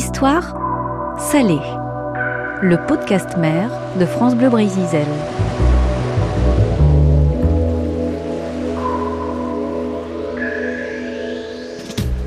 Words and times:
histoire, 0.00 0.56
Salé, 1.18 1.58
le 2.62 2.78
podcast 2.86 3.36
mère 3.36 3.70
de 3.96 4.06
France 4.06 4.34
Bleu 4.34 4.48
Brésil. 4.48 4.80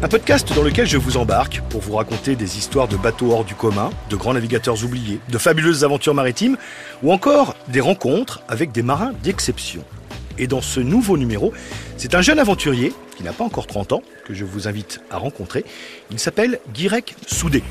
Un 0.04 0.08
podcast 0.08 0.54
dans 0.54 0.62
lequel 0.62 0.86
je 0.86 0.98
vous 0.98 1.18
embarque 1.18 1.62
pour 1.72 1.82
vous 1.82 1.96
raconter 1.96 2.36
des 2.36 2.60
histoires 2.60 2.88
de 2.88 2.96
bateaux 2.96 3.32
hors 3.32 3.44
du 3.44 3.56
commun, 3.56 3.90
de 4.12 4.16
grands 4.18 4.36
navigateurs 4.36 4.86
oubliés, 4.86 5.20
de 5.30 5.38
fabuleuses 5.40 5.84
aventures 5.84 6.14
maritimes 6.14 6.58
ou 7.02 7.12
encore 7.12 7.56
des 7.70 7.82
rencontres 7.82 8.44
avec 8.48 8.72
des 8.72 8.84
marins 8.84 9.14
d'exception. 9.24 9.84
Et 10.38 10.46
dans 10.46 10.62
ce 10.62 10.80
nouveau 10.80 11.18
numéro, 11.18 11.54
c'est 11.98 12.14
un 12.14 12.22
jeune 12.22 12.38
aventurier 12.38 12.94
qui 13.16 13.24
n'a 13.24 13.34
pas 13.34 13.44
encore 13.44 13.68
30 13.68 13.94
ans 13.94 14.04
que 14.26 14.34
je 14.34 14.46
vous 14.46 14.68
invite 14.68 15.02
à 15.10 15.18
rencontrer. 15.18 15.66
Il 16.12 16.20
s'appelle 16.20 16.60
Guirec 16.74 17.16
Soudé. 17.28 17.64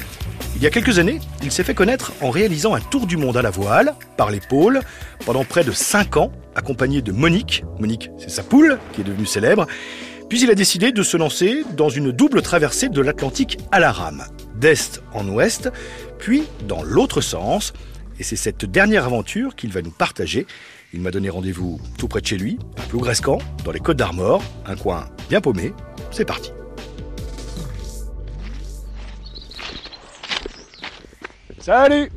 Il 0.57 0.63
y 0.63 0.67
a 0.67 0.71
quelques 0.71 0.99
années, 0.99 1.21
il 1.43 1.51
s'est 1.51 1.65
fait 1.65 1.75
connaître 1.75 2.13
en 2.21 2.31
réalisant 2.31 2.75
un 2.75 2.81
tour 2.81 3.07
du 3.07 3.17
monde 3.17 3.37
à 3.37 3.43
la 3.43 3.51
voile, 3.51 3.95
par 4.17 4.31
l'épaule, 4.31 4.81
pendant 5.25 5.45
près 5.45 5.65
de 5.65 5.73
5 5.73 6.17
ans, 6.17 6.33
accompagné 6.55 7.03
de 7.03 7.13
Monique. 7.13 7.65
Monique, 7.79 8.11
c'est 8.19 8.31
sa 8.31 8.43
poule 8.43 8.79
qui 8.93 9.01
est 9.01 9.05
devenue 9.05 9.27
célèbre. 9.27 9.67
Puis 10.29 10.43
il 10.43 10.51
a 10.51 10.55
décidé 10.55 10.93
de 10.93 11.03
se 11.03 11.17
lancer 11.17 11.65
dans 11.77 11.89
une 11.89 12.13
double 12.13 12.43
traversée 12.43 12.89
de 12.89 13.01
l'Atlantique 13.01 13.59
à 13.71 13.81
la 13.81 13.93
rame, 13.93 14.25
d'est 14.55 15.03
en 15.13 15.29
ouest, 15.29 15.71
puis 16.19 16.45
dans 16.67 16.83
l'autre 16.83 17.21
sens. 17.21 17.73
Et 18.19 18.23
c'est 18.23 18.37
cette 18.37 18.65
dernière 18.65 19.05
aventure 19.05 19.57
qu'il 19.57 19.73
va 19.73 19.83
nous 19.83 19.91
partager. 19.91 20.47
Il 20.95 21.01
m'a 21.01 21.11
donné 21.11 21.31
rendez-vous 21.31 21.81
tout 21.99 22.07
près 22.07 22.21
de 22.21 22.27
chez 22.27 22.37
lui, 22.37 22.59
à 22.77 22.83
Plougrescan, 22.83 23.39
dans 23.65 23.73
les 23.73 23.81
Côtes 23.81 23.97
d'Armor, 23.97 24.43
un 24.67 24.77
coin 24.77 25.07
bien 25.31 25.41
paumé. 25.41 25.73
C'est 26.11 26.27
parti. 26.27 26.51
Salut 31.59 32.11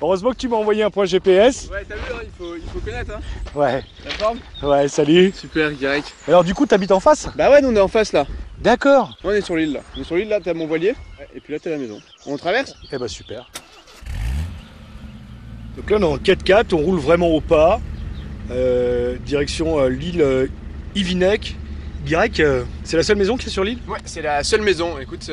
Heureusement 0.00 0.30
que 0.30 0.36
tu 0.36 0.48
m'as 0.48 0.56
envoyé 0.56 0.82
un 0.84 0.90
point 0.90 1.04
GPS. 1.04 1.68
Ouais, 1.70 1.84
t'as 1.86 1.96
vu, 1.96 2.00
hein, 2.10 2.20
il, 2.22 2.30
faut, 2.38 2.54
il 2.54 2.62
faut 2.70 2.78
connaître, 2.78 3.10
hein. 3.10 3.20
Ouais, 3.54 3.82
La 4.04 4.10
forme 4.12 4.38
ouais, 4.62 4.88
salut. 4.88 5.32
Super, 5.34 5.72
Garek. 5.72 6.04
Alors 6.28 6.44
du 6.44 6.54
coup, 6.54 6.64
t'habites 6.64 6.92
en 6.92 7.00
face? 7.00 7.28
Bah 7.36 7.50
ouais, 7.50 7.60
nous 7.60 7.68
on 7.68 7.76
est 7.76 7.80
en 7.80 7.88
face 7.88 8.12
là. 8.12 8.24
D'accord. 8.60 9.18
On 9.24 9.30
est 9.32 9.40
sur 9.40 9.56
l'île 9.56 9.72
là. 9.72 9.80
On 9.96 10.00
est 10.00 10.04
sur 10.04 10.14
l'île 10.16 10.28
là, 10.28 10.38
t'as 10.42 10.54
mon 10.54 10.66
voilier. 10.68 10.94
Ouais, 11.18 11.28
Et 11.34 11.40
puis 11.40 11.52
là, 11.52 11.58
t'as 11.58 11.70
la 11.70 11.78
maison. 11.78 12.00
On 12.26 12.36
traverse? 12.36 12.74
Eh 12.92 12.96
bah 12.96 13.08
super. 13.08 13.50
Donc 15.78 15.90
là 15.90 15.96
on 15.98 16.02
est 16.02 16.04
en 16.04 16.16
4x4, 16.16 16.74
on 16.74 16.78
roule 16.78 16.98
vraiment 16.98 17.28
au 17.28 17.40
pas. 17.40 17.80
Euh, 18.50 19.16
direction 19.24 19.78
euh, 19.78 19.88
l'île 19.88 20.20
euh, 20.20 20.46
Ivinec. 20.94 21.56
Euh, 22.40 22.64
c'est 22.84 22.96
la 22.96 23.02
seule 23.02 23.18
maison 23.18 23.36
qui 23.36 23.48
est 23.48 23.50
sur 23.50 23.64
l'île? 23.64 23.78
Ouais, 23.86 23.98
c'est 24.04 24.22
la 24.22 24.42
seule 24.42 24.62
maison. 24.62 24.98
Écoute, 24.98 25.30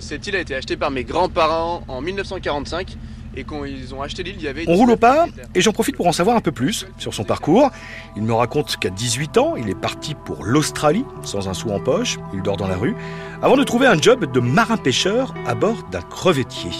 cette 0.00 0.26
île 0.26 0.36
a 0.36 0.40
été 0.40 0.54
achetée 0.54 0.76
par 0.76 0.90
mes 0.90 1.04
grands-parents 1.04 1.84
en 1.88 2.00
1945. 2.00 2.96
Et 3.38 3.44
quand 3.44 3.64
ils 3.64 3.94
ont 3.94 4.02
acheté 4.02 4.22
l'île, 4.22 4.36
il 4.38 4.44
y 4.44 4.48
avait. 4.48 4.64
On 4.66 4.74
roule 4.74 4.90
au 4.90 4.96
19 4.96 5.00
pas 5.00 5.26
et 5.54 5.60
j'en 5.60 5.72
profite 5.72 5.96
pour 5.96 6.06
en 6.06 6.12
savoir 6.12 6.36
un 6.36 6.40
peu 6.40 6.52
plus 6.52 6.86
sur 6.98 7.14
son 7.14 7.24
parcours. 7.24 7.70
Il 8.16 8.22
me 8.22 8.32
raconte 8.34 8.76
qu'à 8.76 8.90
18 8.90 9.38
ans, 9.38 9.56
il 9.56 9.68
est 9.68 9.78
parti 9.78 10.14
pour 10.14 10.44
l'Australie 10.44 11.04
sans 11.22 11.48
un 11.48 11.54
sou 11.54 11.70
en 11.70 11.80
poche, 11.80 12.18
il 12.34 12.42
dort 12.42 12.56
dans 12.56 12.68
la 12.68 12.76
rue, 12.76 12.94
avant 13.42 13.56
de 13.56 13.64
trouver 13.64 13.86
un 13.86 14.00
job 14.00 14.30
de 14.30 14.40
marin-pêcheur 14.40 15.34
à 15.46 15.54
bord 15.54 15.82
d'un 15.90 16.02
crevettier. 16.02 16.70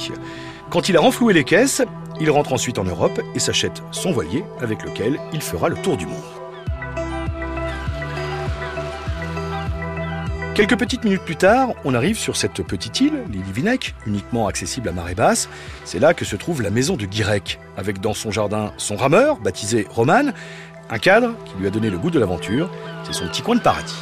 Quand 0.70 0.88
il 0.88 0.96
a 0.96 1.00
renfloué 1.00 1.32
les 1.32 1.44
caisses, 1.44 1.82
il 2.20 2.30
rentre 2.30 2.52
ensuite 2.52 2.78
en 2.78 2.84
Europe 2.84 3.20
et 3.34 3.38
s'achète 3.38 3.82
son 3.92 4.10
voilier 4.10 4.44
avec 4.60 4.82
lequel 4.82 5.18
il 5.32 5.40
fera 5.40 5.68
le 5.68 5.76
tour 5.76 5.96
du 5.96 6.06
monde. 6.06 6.16
Quelques 10.54 10.78
petites 10.78 11.04
minutes 11.04 11.22
plus 11.22 11.36
tard, 11.36 11.68
on 11.84 11.94
arrive 11.94 12.18
sur 12.18 12.34
cette 12.34 12.62
petite 12.62 13.00
île, 13.00 13.24
l'île 13.30 13.46
Ivinec, 13.46 13.94
uniquement 14.06 14.48
accessible 14.48 14.88
à 14.88 14.92
marée 14.92 15.14
basse. 15.14 15.48
C'est 15.84 15.98
là 15.98 16.14
que 16.14 16.24
se 16.24 16.34
trouve 16.34 16.62
la 16.62 16.70
maison 16.70 16.96
de 16.96 17.04
Guirec, 17.04 17.60
avec 17.76 18.00
dans 18.00 18.14
son 18.14 18.30
jardin 18.30 18.72
son 18.78 18.96
rameur, 18.96 19.36
baptisé 19.36 19.86
Roman, 19.90 20.32
un 20.88 20.98
cadre 20.98 21.34
qui 21.44 21.56
lui 21.60 21.66
a 21.66 21.70
donné 21.70 21.90
le 21.90 21.98
goût 21.98 22.10
de 22.10 22.18
l'aventure. 22.18 22.70
C'est 23.04 23.12
son 23.12 23.28
petit 23.28 23.42
coin 23.42 23.56
de 23.56 23.60
paradis. 23.60 23.94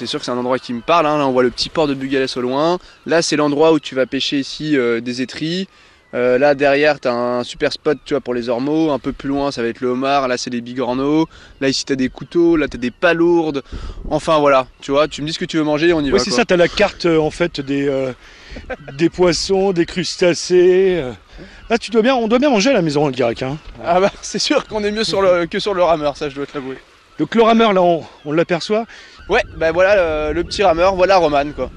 C'est 0.00 0.06
sûr 0.06 0.18
que 0.18 0.24
c'est 0.24 0.30
un 0.30 0.38
endroit 0.38 0.58
qui 0.58 0.72
me 0.72 0.80
parle. 0.80 1.04
hein. 1.04 1.18
Là, 1.18 1.26
on 1.26 1.32
voit 1.32 1.42
le 1.42 1.50
petit 1.50 1.68
port 1.68 1.86
de 1.86 1.92
Bugalès 1.92 2.34
au 2.38 2.40
loin. 2.40 2.78
Là, 3.04 3.20
c'est 3.20 3.36
l'endroit 3.36 3.72
où 3.72 3.78
tu 3.78 3.94
vas 3.94 4.06
pêcher 4.06 4.38
ici 4.38 4.74
euh, 4.78 5.02
des 5.02 5.20
étris. 5.20 5.68
Euh, 6.14 6.38
là, 6.38 6.54
derrière, 6.54 6.98
tu 7.00 7.06
as 7.06 7.12
un 7.12 7.44
super 7.44 7.70
spot 7.70 7.98
tu 8.06 8.14
vois, 8.14 8.22
pour 8.22 8.32
les 8.32 8.48
ormeaux. 8.48 8.92
Un 8.92 8.98
peu 8.98 9.12
plus 9.12 9.28
loin, 9.28 9.52
ça 9.52 9.60
va 9.62 9.68
être 9.68 9.82
le 9.82 9.88
homard. 9.88 10.26
Là, 10.26 10.38
c'est 10.38 10.48
les 10.48 10.62
bigorneaux. 10.62 11.26
Là, 11.60 11.68
ici, 11.68 11.84
tu 11.84 11.92
as 11.92 11.96
des 11.96 12.08
couteaux. 12.08 12.56
Là, 12.56 12.66
tu 12.66 12.78
as 12.78 12.80
des 12.80 12.90
palourdes. 12.90 13.62
Enfin, 14.08 14.38
voilà. 14.38 14.66
Tu 14.80 14.90
vois, 14.90 15.06
tu 15.06 15.20
me 15.20 15.26
dis 15.26 15.34
ce 15.34 15.38
que 15.38 15.44
tu 15.44 15.58
veux 15.58 15.64
manger, 15.64 15.92
on 15.92 16.00
y 16.00 16.08
va. 16.08 16.16
Oui, 16.16 16.22
c'est 16.24 16.30
ça, 16.30 16.46
tu 16.46 16.54
as 16.54 16.56
la 16.56 16.68
carte 16.68 17.04
euh, 17.04 17.18
en 17.18 17.30
fait 17.30 17.60
des, 17.60 17.88
des 18.96 19.10
poissons, 19.10 19.72
des 19.72 19.84
crustacés. 19.84 21.04
Là, 21.68 21.76
tu 21.76 21.90
dois 21.90 22.00
bien, 22.00 22.14
on 22.14 22.26
doit 22.26 22.38
bien 22.38 22.48
manger 22.48 22.70
à 22.70 22.72
la 22.72 22.80
maison, 22.82 23.08
Guirec. 23.10 23.42
Hein. 23.42 23.58
Ah 23.84 24.00
bah, 24.00 24.10
c'est 24.22 24.38
sûr 24.38 24.66
qu'on 24.66 24.82
est 24.82 24.90
mieux 24.92 25.04
sur 25.04 25.20
le, 25.20 25.44
que 25.44 25.58
sur 25.58 25.74
le 25.74 25.82
rameur, 25.82 26.16
ça, 26.16 26.30
je 26.30 26.34
dois 26.36 26.46
te 26.46 26.54
l'avouer. 26.54 26.78
Donc 27.20 27.34
le 27.34 27.42
rameur, 27.42 27.74
là, 27.74 27.82
on, 27.82 28.02
on 28.24 28.32
l'aperçoit. 28.32 28.86
Ouais, 29.28 29.42
bah 29.58 29.72
voilà 29.72 30.28
le, 30.30 30.32
le 30.32 30.42
petit 30.42 30.62
rameur. 30.62 30.94
Voilà 30.96 31.18
Roman, 31.18 31.44
quoi. 31.54 31.70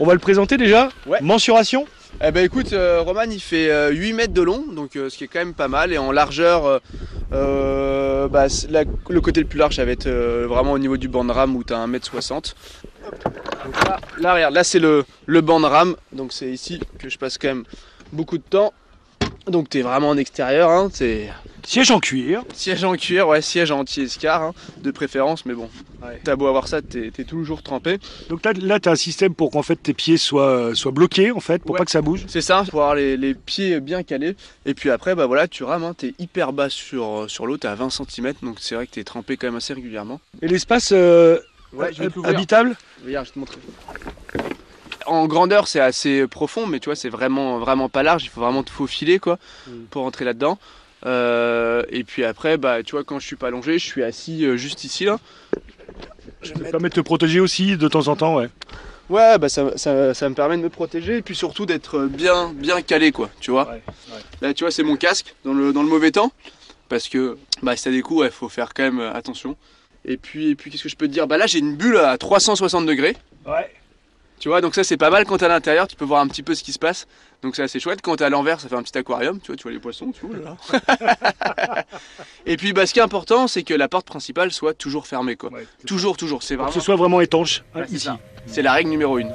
On 0.00 0.06
va 0.06 0.14
le 0.14 0.18
présenter 0.18 0.56
déjà. 0.56 0.88
Ouais. 1.06 1.18
Mensuration 1.20 1.84
Eh 2.24 2.30
ben 2.30 2.42
écoute, 2.42 2.72
euh, 2.72 3.02
Roman 3.02 3.24
il 3.30 3.38
fait 3.40 3.70
euh, 3.70 3.90
8 3.90 4.12
mètres 4.14 4.32
de 4.32 4.40
long, 4.40 4.64
donc 4.72 4.96
euh, 4.96 5.10
ce 5.10 5.18
qui 5.18 5.24
est 5.24 5.28
quand 5.28 5.40
même 5.40 5.52
pas 5.52 5.68
mal. 5.68 5.92
Et 5.92 5.98
en 5.98 6.10
largeur, 6.10 6.64
euh, 6.64 6.78
euh, 7.34 8.28
bah, 8.28 8.46
la- 8.70 8.84
le 9.10 9.20
côté 9.20 9.40
le 9.42 9.46
plus 9.46 9.58
large, 9.58 9.76
ça 9.76 9.84
va 9.84 9.90
être 9.92 10.06
euh, 10.06 10.46
vraiment 10.48 10.72
au 10.72 10.78
niveau 10.78 10.96
du 10.96 11.08
banc 11.08 11.22
de 11.24 11.32
rame 11.32 11.54
où 11.54 11.62
tu 11.62 11.74
as 11.74 11.86
1m60. 11.86 12.54
Donc 13.66 13.84
là, 13.86 14.00
là, 14.18 14.34
regarde, 14.34 14.54
là 14.54 14.64
c'est 14.64 14.78
le, 14.78 15.04
le 15.26 15.40
banc 15.42 15.60
de 15.60 15.66
rame, 15.66 15.96
donc 16.12 16.32
c'est 16.32 16.48
ici 16.50 16.80
que 16.98 17.10
je 17.10 17.18
passe 17.18 17.36
quand 17.36 17.48
même 17.48 17.64
beaucoup 18.12 18.38
de 18.38 18.42
temps. 18.42 18.72
Donc 19.50 19.68
tu 19.70 19.78
es 19.78 19.82
vraiment 19.82 20.10
en 20.10 20.16
extérieur, 20.16 20.70
hein, 20.70 20.88
c'est 20.92 21.28
Siège 21.64 21.90
en 21.90 22.00
cuir. 22.00 22.44
siège 22.54 22.84
en 22.84 22.94
cuir, 22.94 23.28
ouais, 23.28 23.42
siège 23.42 23.70
anti-escar, 23.72 24.42
hein, 24.42 24.52
de 24.82 24.90
préférence, 24.90 25.44
mais 25.44 25.54
bon, 25.54 25.68
t'as 26.24 26.36
beau 26.36 26.46
avoir 26.46 26.66
ça, 26.68 26.80
t'es 26.80 27.08
es 27.18 27.24
toujours 27.24 27.62
trempé. 27.62 27.98
Donc 28.30 28.44
là, 28.44 28.52
là 28.54 28.80
tu 28.80 28.88
as 28.88 28.92
un 28.92 28.96
système 28.96 29.34
pour 29.34 29.50
qu'en 29.50 29.62
fait 29.62 29.76
tes 29.76 29.92
pieds 29.92 30.16
soient, 30.16 30.74
soient 30.74 30.92
bloqués, 30.92 31.30
en 31.30 31.40
fait, 31.40 31.62
pour 31.62 31.72
Ouais. 31.74 31.78
pas 31.78 31.84
que 31.84 31.90
ça 31.90 32.00
bouge. 32.00 32.24
C'est 32.28 32.40
ça, 32.40 32.64
pour 32.70 32.80
avoir 32.80 32.94
les, 32.94 33.16
les 33.16 33.34
pieds 33.34 33.80
bien 33.80 34.02
calés. 34.02 34.34
Et 34.64 34.72
puis 34.74 34.88
après, 34.90 35.14
bah 35.14 35.26
voilà, 35.26 35.46
tu 35.48 35.62
rames, 35.64 35.84
hein, 35.84 35.94
t'es 35.94 36.14
hyper 36.18 36.52
bas 36.52 36.70
sur, 36.70 37.26
sur 37.28 37.46
l'eau, 37.46 37.56
t'es 37.58 37.68
à 37.68 37.74
20 37.74 37.90
cm, 37.90 38.32
donc 38.42 38.58
c'est 38.60 38.74
vrai 38.74 38.86
que 38.86 38.92
t'es 38.92 39.04
trempé 39.04 39.36
quand 39.36 39.48
même 39.48 39.56
assez 39.56 39.74
régulièrement. 39.74 40.20
Et 40.40 40.48
l'espace 40.48 40.90
euh, 40.92 41.38
Ouais, 41.72 41.90
habitable? 42.24 42.76
Regarde, 43.04 43.26
je 43.26 43.30
vais 43.30 43.34
te 43.34 43.38
montrer. 43.38 43.60
En 45.08 45.26
grandeur, 45.26 45.66
c'est 45.68 45.80
assez 45.80 46.26
profond, 46.26 46.66
mais 46.66 46.80
tu 46.80 46.86
vois, 46.86 46.96
c'est 46.96 47.08
vraiment, 47.08 47.58
vraiment 47.58 47.88
pas 47.88 48.02
large. 48.02 48.24
Il 48.24 48.28
faut 48.28 48.40
vraiment 48.40 48.62
te 48.62 48.70
faufiler, 48.70 49.18
quoi, 49.18 49.38
Mm. 49.66 49.70
pour 49.90 50.02
rentrer 50.02 50.24
là-dedans. 50.24 50.58
Euh, 51.06 51.82
et 51.90 52.04
puis 52.04 52.24
après, 52.24 52.56
bah, 52.56 52.82
tu 52.82 52.92
vois, 52.92 53.04
quand 53.04 53.18
je 53.18 53.26
suis 53.26 53.36
pas 53.36 53.48
allongé, 53.48 53.78
je 53.78 53.84
suis 53.86 54.02
assis 54.02 54.44
euh, 54.44 54.56
juste 54.56 54.84
ici, 54.84 55.04
là. 55.04 55.18
Je 56.42 56.48
Ça 56.52 56.54
mettre- 56.58 56.70
permet 56.72 56.88
de 56.88 56.94
te 56.94 57.00
protéger 57.00 57.40
aussi 57.40 57.76
de 57.76 57.88
temps 57.88 58.08
en 58.08 58.16
temps, 58.16 58.36
ouais. 58.36 58.48
Ouais, 59.08 59.38
bah 59.38 59.48
ça, 59.48 59.76
ça, 59.78 60.12
ça 60.12 60.28
me 60.28 60.34
permet 60.34 60.58
de 60.58 60.62
me 60.62 60.68
protéger 60.68 61.16
et 61.16 61.22
puis 61.22 61.34
surtout 61.34 61.64
d'être 61.64 62.00
bien, 62.06 62.52
bien 62.52 62.82
calé, 62.82 63.10
quoi, 63.10 63.30
tu 63.40 63.50
vois. 63.50 63.66
Ouais, 63.68 63.82
ouais. 64.12 64.20
Là, 64.42 64.52
tu 64.52 64.64
vois, 64.64 64.70
c'est 64.70 64.82
mon 64.82 64.96
casque 64.96 65.34
dans 65.44 65.54
le, 65.54 65.72
dans 65.72 65.82
le 65.82 65.88
mauvais 65.88 66.10
temps. 66.10 66.30
Parce 66.90 67.08
que 67.08 67.38
bah, 67.62 67.74
si 67.76 67.84
t'as 67.84 67.90
des 67.90 68.02
coups, 68.02 68.26
il 68.26 68.30
faut 68.30 68.48
faire 68.48 68.74
quand 68.74 68.82
même 68.82 69.00
euh, 69.00 69.12
attention. 69.14 69.56
Et 70.04 70.16
puis, 70.16 70.50
et 70.50 70.54
puis 70.54 70.70
qu'est-ce 70.70 70.82
que 70.82 70.88
je 70.88 70.96
peux 70.96 71.06
te 71.06 71.12
dire? 71.12 71.26
Bah 71.26 71.38
là, 71.38 71.46
j'ai 71.46 71.58
une 71.58 71.74
bulle 71.76 71.96
à 71.98 72.16
360 72.18 72.84
degrés. 72.86 73.16
Ouais. 73.46 73.70
Tu 74.40 74.48
vois, 74.48 74.60
donc 74.60 74.74
ça, 74.74 74.84
c'est 74.84 74.96
pas 74.96 75.10
mal 75.10 75.24
quand 75.24 75.38
t'es 75.38 75.46
à 75.46 75.48
l'intérieur, 75.48 75.88
tu 75.88 75.96
peux 75.96 76.04
voir 76.04 76.20
un 76.20 76.28
petit 76.28 76.42
peu 76.44 76.54
ce 76.54 76.62
qui 76.62 76.72
se 76.72 76.78
passe. 76.78 77.06
Donc 77.42 77.56
c'est 77.56 77.62
assez 77.62 77.80
chouette. 77.80 78.00
Quand 78.02 78.16
t'es 78.16 78.24
à 78.24 78.30
l'envers, 78.30 78.60
ça 78.60 78.68
fait 78.68 78.76
un 78.76 78.82
petit 78.82 78.96
aquarium. 78.96 79.40
Tu 79.40 79.48
vois, 79.48 79.56
tu 79.56 79.62
vois 79.64 79.72
les 79.72 79.78
poissons, 79.80 80.12
tu 80.12 80.26
vois. 80.26 80.36
là. 80.38 81.84
et 82.46 82.56
puis, 82.56 82.72
bah, 82.72 82.86
ce 82.86 82.92
qui 82.92 83.00
est 83.00 83.02
important, 83.02 83.48
c'est 83.48 83.62
que 83.64 83.74
la 83.74 83.88
porte 83.88 84.06
principale 84.06 84.52
soit 84.52 84.74
toujours 84.74 85.06
fermée, 85.06 85.36
quoi. 85.36 85.50
Ouais. 85.52 85.66
Toujours, 85.86 86.16
toujours. 86.16 86.42
C'est 86.42 86.54
Pour 86.54 86.64
vraiment. 86.64 86.74
que 86.74 86.80
ce 86.80 86.84
soit 86.84 86.96
vraiment 86.96 87.20
étanche, 87.20 87.64
hein, 87.74 87.80
Ouais, 87.80 87.86
ici. 87.90 88.08
C'est 88.46 88.62
la 88.62 88.72
règle 88.72 88.90
numéro 88.90 89.18
une. 89.18 89.32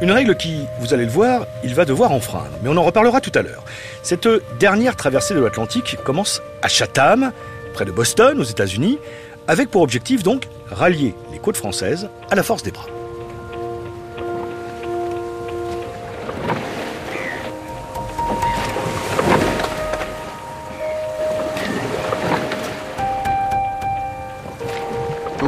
Une 0.00 0.10
règle 0.10 0.36
qui, 0.36 0.58
vous 0.80 0.92
allez 0.92 1.04
le 1.04 1.10
voir, 1.10 1.46
il 1.62 1.74
va 1.74 1.84
devoir 1.84 2.12
enfreindre, 2.12 2.50
mais 2.62 2.68
on 2.68 2.76
en 2.76 2.82
reparlera 2.82 3.20
tout 3.20 3.30
à 3.34 3.42
l'heure. 3.42 3.64
Cette 4.02 4.28
dernière 4.58 4.96
traversée 4.96 5.34
de 5.34 5.40
l'Atlantique 5.40 5.96
commence 6.04 6.42
à 6.62 6.68
Chatham, 6.68 7.32
près 7.72 7.84
de 7.84 7.92
Boston, 7.92 8.38
aux 8.40 8.44
États-Unis, 8.44 8.98
avec 9.46 9.70
pour 9.70 9.82
objectif 9.82 10.22
donc 10.22 10.46
rallier 10.74 11.14
les 11.32 11.38
côtes 11.38 11.56
françaises 11.56 12.08
à 12.30 12.34
la 12.34 12.42
force 12.42 12.62
des 12.62 12.70
bras. 12.70 12.86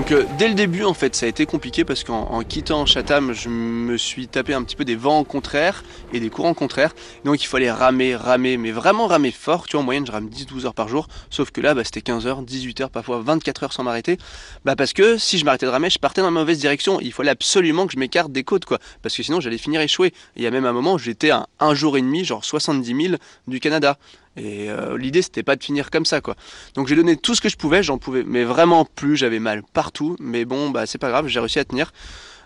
Donc 0.07 0.21
euh, 0.21 0.25
dès 0.39 0.47
le 0.47 0.55
début 0.55 0.85
en 0.85 0.95
fait 0.95 1.17
ça 1.17 1.27
a 1.27 1.29
été 1.29 1.47
compliqué 1.47 1.85
parce 1.85 2.05
qu'en 2.05 2.41
quittant 2.45 2.87
Chatham 2.87 3.33
je 3.33 3.49
me 3.49 3.97
suis 3.97 4.29
tapé 4.29 4.55
un 4.55 4.63
petit 4.63 4.77
peu 4.77 4.85
des 4.85 4.95
vents 4.95 5.25
contraires 5.25 5.83
et 6.13 6.21
des 6.21 6.31
courants 6.31 6.55
contraires. 6.55 6.95
Donc 7.25 7.43
il 7.43 7.49
fallait 7.49 7.73
ramer, 7.73 8.15
ramer, 8.15 8.57
mais 8.57 8.71
vraiment 8.71 9.09
ramer 9.09 9.33
fort. 9.33 9.67
Tu 9.67 9.73
vois 9.73 9.81
en 9.81 9.85
moyenne 9.85 10.07
je 10.07 10.13
rame 10.13 10.29
10-12 10.29 10.67
heures 10.67 10.75
par 10.75 10.87
jour. 10.87 11.09
Sauf 11.29 11.51
que 11.51 11.61
là 11.61 11.75
bah, 11.75 11.83
c'était 11.83 12.03
15 12.03 12.25
heures, 12.29 12.43
18 12.43 12.83
heures, 12.83 12.91
parfois 12.91 13.21
24 13.21 13.65
heures 13.65 13.73
sans 13.73 13.83
m'arrêter. 13.83 14.17
Bah 14.65 14.77
parce 14.77 14.93
que 14.93 15.19
si 15.19 15.39
je 15.39 15.45
m'arrêtais 15.45 15.67
de 15.67 15.73
ramer 15.73 15.91
je 15.91 15.99
partais 15.99 16.21
dans 16.21 16.29
la 16.29 16.31
mauvaise 16.31 16.61
direction. 16.61 17.01
Il 17.01 17.13
fallait 17.13 17.31
absolument 17.31 17.89
que 17.89 17.95
je 17.95 17.99
m'écarte 17.99 18.31
des 18.31 18.45
côtes 18.45 18.65
quoi. 18.65 18.79
Parce 19.03 19.17
que 19.17 19.25
sinon 19.25 19.41
j'allais 19.41 19.59
finir 19.59 19.81
échoué. 19.81 20.15
Il 20.37 20.43
y 20.45 20.47
a 20.47 20.53
même 20.53 20.67
un 20.67 20.73
moment 20.73 20.99
j'étais 20.99 21.31
à 21.31 21.49
un 21.59 21.75
jour 21.75 21.97
et 21.97 22.01
demi, 22.01 22.25
genre 22.25 22.45
70 22.45 23.07
000 23.09 23.17
du 23.49 23.59
Canada. 23.59 23.99
Et 24.37 24.71
euh, 24.71 24.99
l'idée 24.99 25.23
c'était 25.23 25.43
pas 25.43 25.57
de 25.57 25.65
finir 25.65 25.91
comme 25.91 26.05
ça 26.05 26.21
quoi. 26.21 26.37
Donc 26.75 26.89
j'ai 26.89 26.97
donné 26.97 27.17
tout 27.17 27.35
ce 27.35 27.41
que 27.41 27.49
je 27.49 27.57
pouvais, 27.57 27.83
j'en 27.83 27.99
pouvais, 27.99 28.23
mais 28.25 28.45
vraiment 28.45 28.85
plus, 28.85 29.17
j'avais 29.17 29.39
mal 29.39 29.63
partout. 29.73 30.17
Mais 30.21 30.45
bon 30.45 30.71
bah 30.71 30.87
c'est 30.87 30.99
pas 30.99 31.09
grave, 31.09 31.27
j'ai 31.27 31.41
réussi 31.41 31.59
à 31.59 31.65
tenir. 31.65 31.93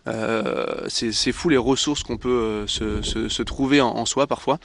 Euh, 0.06 0.88
c'est 0.88 1.32
fou 1.32 1.50
les 1.50 1.58
ressources 1.58 2.02
qu'on 2.02 2.16
peut 2.16 2.28
euh, 2.30 2.66
se, 2.66 3.42
trouver 3.42 3.80
en, 3.80 4.06
soi 4.06 4.26
parfois. 4.26 4.58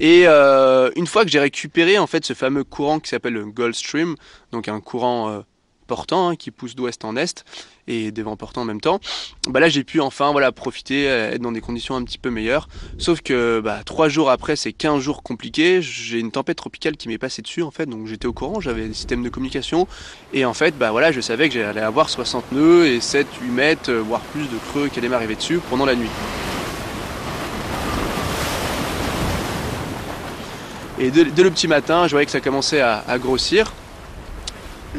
Et 0.00 0.26
une 0.26 1.06
fois 1.06 1.24
que 1.24 1.30
j'ai 1.30 1.40
récupéré 1.40 1.98
en 1.98 2.06
fait 2.06 2.24
ce 2.24 2.34
fameux 2.34 2.64
courant 2.64 3.00
qui 3.00 3.08
s'appelle 3.08 3.34
le 3.34 3.46
Gulf 3.46 3.76
Stream, 3.76 4.14
donc 4.52 4.68
un 4.68 4.80
courant 4.80 5.42
portant 5.86 6.28
hein, 6.28 6.36
qui 6.36 6.50
pousse 6.50 6.74
d'ouest 6.74 7.04
en 7.04 7.16
est 7.16 7.44
et 7.88 8.10
des 8.10 8.22
vents 8.22 8.36
portants 8.36 8.62
en 8.62 8.64
même 8.64 8.80
temps, 8.80 9.00
bah 9.48 9.60
là 9.60 9.68
j'ai 9.68 9.84
pu 9.84 10.00
enfin 10.00 10.32
voilà 10.32 10.50
profiter, 10.52 11.08
euh, 11.08 11.32
être 11.32 11.40
dans 11.40 11.52
des 11.52 11.60
conditions 11.60 11.94
un 11.94 12.02
petit 12.02 12.18
peu 12.18 12.30
meilleures. 12.30 12.68
Sauf 12.98 13.20
que 13.22 13.60
bah, 13.60 13.80
trois 13.84 14.08
jours 14.08 14.30
après 14.30 14.56
ces 14.56 14.72
15 14.72 15.00
jours 15.00 15.22
compliqués, 15.22 15.80
j'ai 15.82 16.18
une 16.18 16.32
tempête 16.32 16.56
tropicale 16.56 16.96
qui 16.96 17.08
m'est 17.08 17.18
passée 17.18 17.42
dessus 17.42 17.62
en 17.62 17.70
fait, 17.70 17.86
donc 17.86 18.06
j'étais 18.06 18.26
au 18.26 18.32
courant, 18.32 18.60
j'avais 18.60 18.88
des 18.88 18.94
systèmes 18.94 19.22
de 19.22 19.28
communication 19.28 19.86
et 20.32 20.44
en 20.44 20.54
fait 20.54 20.76
bah 20.76 20.90
voilà 20.90 21.12
je 21.12 21.20
savais 21.20 21.48
que 21.48 21.54
j'allais 21.54 21.80
avoir 21.80 22.10
60 22.10 22.52
nœuds 22.52 22.86
et 22.86 23.00
7, 23.00 23.26
8 23.40 23.50
mètres, 23.50 23.90
euh, 23.90 24.00
voire 24.00 24.20
plus 24.20 24.44
de 24.48 24.58
creux 24.70 24.88
qui 24.88 24.98
allaient 24.98 25.08
m'arriver 25.08 25.36
dessus 25.36 25.60
pendant 25.70 25.86
la 25.86 25.94
nuit. 25.94 26.10
Et 30.98 31.10
dès, 31.10 31.24
le 31.24 31.50
petit 31.50 31.68
matin, 31.68 32.06
je 32.06 32.12
voyais 32.12 32.24
que 32.24 32.32
ça 32.32 32.40
commençait 32.40 32.80
à 32.80 33.18
grossir 33.18 33.70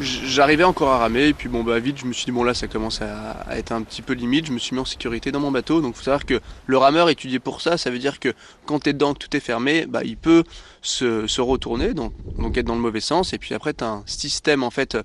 j'arrivais 0.00 0.64
encore 0.64 0.90
à 0.90 0.98
ramer 0.98 1.28
et 1.28 1.34
puis 1.34 1.48
bon 1.48 1.62
bah 1.62 1.78
vite 1.78 1.98
je 1.98 2.06
me 2.06 2.12
suis 2.12 2.26
dit 2.26 2.32
bon 2.32 2.44
là 2.44 2.54
ça 2.54 2.66
commence 2.66 3.00
à, 3.02 3.46
être 3.56 3.72
un 3.72 3.82
petit 3.82 4.02
peu 4.02 4.12
limite, 4.12 4.46
je 4.46 4.52
me 4.52 4.58
suis 4.58 4.74
mis 4.74 4.80
en 4.80 4.84
sécurité 4.84 5.32
dans 5.32 5.40
mon 5.40 5.50
bateau 5.50 5.80
donc 5.80 5.94
faut 5.94 6.02
savoir 6.02 6.24
que 6.24 6.40
le 6.66 6.78
rameur 6.78 7.08
étudié 7.08 7.38
pour 7.38 7.60
ça, 7.60 7.78
ça 7.78 7.90
veut 7.90 7.98
dire 7.98 8.20
que 8.20 8.32
quand 8.66 8.80
tu 8.80 8.90
es 8.90 8.92
dedans, 8.92 9.14
que 9.14 9.18
tout 9.18 9.36
est 9.36 9.40
fermé, 9.40 9.86
bah, 9.86 10.02
il 10.04 10.16
peut 10.16 10.44
se, 10.82 11.40
retourner 11.40 11.94
donc, 11.94 12.12
être 12.56 12.66
dans 12.66 12.74
le 12.74 12.80
mauvais 12.80 13.00
sens 13.00 13.32
et 13.32 13.38
puis 13.38 13.54
après 13.54 13.74
tu 13.74 13.84
as 13.84 13.88
un 13.88 14.02
système 14.06 14.62
en 14.62 14.70
fait 14.70 14.96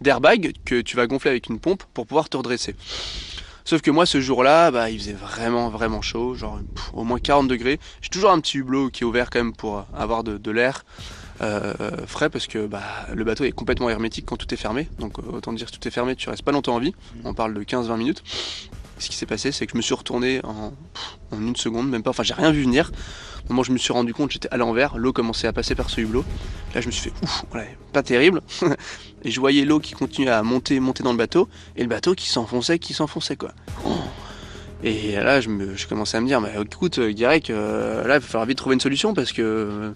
d'airbag 0.00 0.52
que 0.64 0.80
tu 0.80 0.96
vas 0.96 1.06
gonfler 1.06 1.30
avec 1.30 1.48
une 1.48 1.58
pompe 1.58 1.82
pour 1.94 2.06
pouvoir 2.06 2.28
te 2.28 2.36
redresser. 2.36 2.74
Sauf 3.64 3.82
que 3.82 3.90
moi 3.90 4.06
ce 4.06 4.20
jour-là, 4.20 4.70
bah, 4.70 4.90
il 4.90 4.98
faisait 4.98 5.12
vraiment 5.12 5.68
vraiment 5.68 6.02
chaud, 6.02 6.34
genre 6.34 6.58
au 6.92 7.04
moins 7.04 7.18
40 7.18 7.46
degrés. 7.46 7.78
J'ai 8.00 8.08
toujours 8.08 8.30
un 8.30 8.40
petit 8.40 8.58
hublot 8.58 8.90
qui 8.90 9.04
est 9.04 9.06
ouvert 9.06 9.30
quand 9.30 9.38
même 9.38 9.54
pour 9.54 9.84
avoir 9.94 10.24
de 10.24 10.50
l'air. 10.50 10.84
Euh, 11.42 11.72
frais 12.06 12.28
parce 12.28 12.46
que 12.46 12.66
bah, 12.66 12.82
le 13.14 13.24
bateau 13.24 13.44
est 13.44 13.52
complètement 13.52 13.88
hermétique 13.88 14.26
quand 14.26 14.36
tout 14.36 14.52
est 14.52 14.58
fermé. 14.58 14.88
Donc 14.98 15.18
euh, 15.18 15.22
autant 15.32 15.52
dire 15.52 15.66
que 15.70 15.76
tout 15.76 15.88
est 15.88 15.90
fermé, 15.90 16.14
tu 16.14 16.28
restes 16.28 16.42
pas 16.42 16.52
longtemps 16.52 16.74
en 16.74 16.80
vie. 16.80 16.94
On 17.24 17.32
parle 17.32 17.54
de 17.54 17.62
15-20 17.62 17.96
minutes. 17.96 18.22
Ce 18.98 19.08
qui 19.08 19.16
s'est 19.16 19.26
passé, 19.26 19.50
c'est 19.50 19.64
que 19.64 19.72
je 19.72 19.78
me 19.78 19.82
suis 19.82 19.94
retourné 19.94 20.42
en, 20.44 20.74
une 21.32 21.56
seconde, 21.56 21.88
même 21.88 22.02
pas. 22.02 22.10
Enfin, 22.10 22.22
j'ai 22.22 22.34
rien 22.34 22.50
vu 22.50 22.62
venir. 22.64 22.92
Au 23.46 23.52
moment 23.52 23.62
où 23.62 23.64
je 23.64 23.72
me 23.72 23.78
suis 23.78 23.94
rendu 23.94 24.12
compte, 24.12 24.30
j'étais 24.30 24.50
à 24.50 24.58
l'envers. 24.58 24.98
L'eau 24.98 25.14
commençait 25.14 25.46
à 25.46 25.54
passer 25.54 25.74
par 25.74 25.88
ce 25.88 26.02
hublot. 26.02 26.24
Là, 26.74 26.82
je 26.82 26.86
me 26.86 26.92
suis 26.92 27.08
fait 27.08 27.14
ouf, 27.22 27.44
pas 27.92 28.02
terrible. 28.02 28.42
et 29.24 29.30
je 29.30 29.40
voyais 29.40 29.64
l'eau 29.64 29.80
qui 29.80 29.94
continuait 29.94 30.30
à 30.30 30.42
monter, 30.42 30.78
monter 30.80 31.02
dans 31.02 31.12
le 31.12 31.18
bateau, 31.18 31.48
et 31.76 31.82
le 31.82 31.88
bateau 31.88 32.14
qui 32.14 32.28
s'enfonçait, 32.28 32.78
qui 32.78 32.92
s'enfonçait 32.92 33.36
quoi. 33.36 33.52
Oh. 33.86 33.96
Et 34.82 35.12
là, 35.12 35.40
je, 35.40 35.48
me, 35.48 35.74
je 35.76 35.86
commençais 35.86 36.18
à 36.18 36.20
me 36.20 36.26
dire, 36.26 36.40
mais 36.40 36.52
écoute, 36.60 37.00
Guirec, 37.00 37.50
euh, 37.50 38.06
là, 38.06 38.16
il 38.16 38.20
va 38.20 38.26
falloir 38.26 38.46
vite 38.46 38.58
trouver 38.58 38.74
une 38.74 38.80
solution 38.80 39.14
parce 39.14 39.32
que 39.32 39.94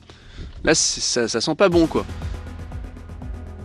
Là, 0.65 0.75
ça, 0.75 1.29
sent 1.29 1.55
pas 1.57 1.69
bon, 1.69 1.87
quoi. 1.87 2.07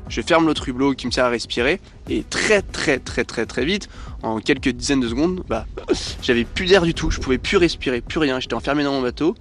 Je 0.10 0.22
ferme 0.22 0.48
l'autre 0.48 0.68
hublot 0.68 0.94
qui 0.94 1.06
me 1.06 1.12
sert 1.12 1.25
à 1.25 1.30
respirer 1.30 1.80
et 2.10 2.24
très 2.24 2.63
très 2.63 2.98
très 2.98 3.24
très 3.24 3.46
très 3.46 3.63
vite, 3.63 3.90
en 4.24 4.40
quelques 4.40 4.69
dizaines 4.69 5.01
de 5.01 5.07
secondes, 5.07 5.44
bah, 5.48 5.68
j'avais 6.24 6.46
plus 6.46 6.66
d'air 6.66 6.81
du 6.81 6.96
tout, 6.96 7.12
je 7.12 7.19
pouvais 7.19 7.38
plus 7.38 7.57
respirer, 7.57 8.01
plus 8.01 8.18
rien. 8.18 8.40
J'étais 8.40 8.56
enfermé 8.56 8.84
dans 8.84 8.92
mon 8.92 9.04
bateau. 9.04 9.36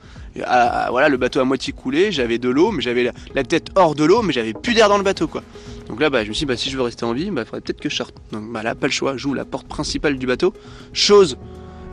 Ah, 0.44 0.84
ah, 0.86 0.90
voilà, 0.90 1.08
le 1.08 1.16
bateau 1.16 1.40
à 1.40 1.44
moitié 1.44 1.72
coulé, 1.72 2.12
j'avais 2.12 2.38
de 2.38 2.50
l'eau, 2.50 2.70
mais 2.70 2.82
j'avais 2.82 3.10
la, 3.34 3.44
tête 3.44 3.70
hors 3.76 3.94
de 3.94 4.04
l'eau, 4.04 4.20
mais 4.20 4.32
j'avais 4.34 4.52
plus 4.52 4.74
d'air 4.74 4.88
dans 4.88 4.98
le 4.98 5.04
bateau 5.04 5.26
quoi. 5.26 5.42
Donc 5.88 6.00
là, 6.00 6.10
bah, 6.10 6.22
je 6.22 6.28
me 6.28 6.34
suis 6.34 6.44
dit, 6.44 6.46
bah, 6.46 6.56
si 6.56 6.68
je 6.68 6.76
veux 6.76 6.82
rester 6.82 7.04
en 7.04 7.14
vie, 7.14 7.24
il 7.24 7.30
bah, 7.32 7.46
faudrait 7.46 7.62
peut-être 7.62 7.80
que 7.80 7.88
je 7.88 7.96
sorte. 7.96 8.14
Donc 8.30 8.52
bah, 8.52 8.62
là, 8.62 8.74
pas 8.74 8.86
le 8.86 8.92
choix, 8.92 9.16
j'ouvre 9.16 9.36
la 9.36 9.46
porte 9.46 9.66
principale 9.66 10.18
du 10.18 10.26
bateau, 10.26 10.52
chose 10.92 11.38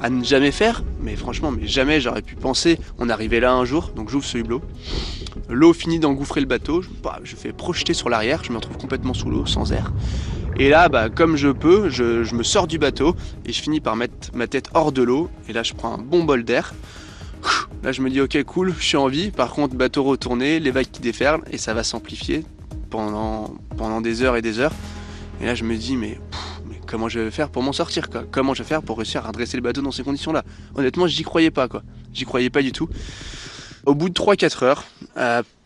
à 0.01 0.09
ne 0.09 0.23
jamais 0.23 0.51
faire, 0.51 0.83
mais 1.01 1.15
franchement, 1.15 1.51
mais 1.51 1.67
jamais 1.67 2.01
j'aurais 2.01 2.21
pu 2.21 2.35
penser 2.35 2.79
on 2.99 3.09
arrivait 3.09 3.39
là 3.39 3.53
un 3.53 3.65
jour, 3.65 3.91
donc 3.95 4.09
j'ouvre 4.09 4.25
ce 4.25 4.37
hublot. 4.37 4.61
L'eau 5.49 5.73
finit 5.73 5.99
d'engouffrer 5.99 6.41
le 6.41 6.47
bateau, 6.47 6.81
je, 6.81 6.89
bah, 7.03 7.19
je 7.23 7.35
fais 7.35 7.53
projeter 7.53 7.93
sur 7.93 8.09
l'arrière, 8.09 8.43
je 8.43 8.51
me 8.51 8.57
retrouve 8.57 8.77
complètement 8.77 9.13
sous 9.13 9.29
l'eau, 9.29 9.45
sans 9.45 9.71
air. 9.71 9.91
Et 10.57 10.69
là, 10.69 10.87
bah, 10.87 11.09
comme 11.09 11.35
je 11.35 11.49
peux, 11.49 11.89
je, 11.89 12.33
me 12.33 12.43
sors 12.43 12.65
du 12.65 12.77
bateau 12.77 13.15
et 13.45 13.51
je 13.51 13.61
finis 13.61 13.81
par 13.81 13.97
mettre 13.97 14.29
ma 14.33 14.47
tête 14.47 14.69
hors 14.73 14.93
de 14.93 15.03
l'eau. 15.03 15.29
Et 15.49 15.53
là, 15.53 15.63
je 15.63 15.73
prends 15.73 15.93
un 15.93 15.97
bon 15.97 16.23
bol 16.23 16.45
d'air. 16.45 16.73
Là, 17.83 17.91
je 17.91 18.01
me 18.01 18.09
dis, 18.09 18.21
ok, 18.21 18.41
cool, 18.43 18.73
je 18.79 18.83
suis 18.83 18.97
en 18.97 19.07
vie. 19.07 19.31
Par 19.31 19.51
contre, 19.51 19.75
bateau 19.75 20.03
retourné, 20.03 20.59
les 20.61 20.71
vagues 20.71 20.89
qui 20.89 21.01
déferlent 21.01 21.43
et 21.51 21.57
ça 21.57 21.73
va 21.73 21.83
s'amplifier 21.83 22.45
pendant, 22.89 23.53
pendant 23.77 23.99
des 23.99 24.23
heures 24.23 24.37
et 24.37 24.41
des 24.41 24.59
heures. 24.59 24.73
Et 25.41 25.45
là, 25.45 25.55
je 25.55 25.65
me 25.65 25.75
dis, 25.75 25.97
mais 25.97 26.17
comment 26.85 27.09
je 27.09 27.19
vais 27.19 27.31
faire 27.31 27.49
pour 27.49 27.63
m'en 27.63 27.73
sortir 27.73 28.09
quoi 28.09 28.23
Comment 28.29 28.53
je 28.53 28.63
vais 28.63 28.69
faire 28.69 28.81
pour 28.81 28.97
réussir 28.97 29.25
à 29.25 29.27
redresser 29.27 29.57
le 29.57 29.63
bateau 29.63 29.81
dans 29.81 29.91
ces 29.91 30.03
conditions-là 30.03 30.43
Honnêtement, 30.75 31.07
j'y 31.07 31.23
croyais 31.23 31.51
pas, 31.51 31.67
quoi. 31.67 31.83
J'y 32.13 32.25
croyais 32.25 32.49
pas 32.49 32.61
du 32.61 32.71
tout. 32.71 32.89
Au 33.85 33.93
bout 33.93 34.09
de 34.09 34.13
3-4 34.13 34.63
heures, 34.63 34.85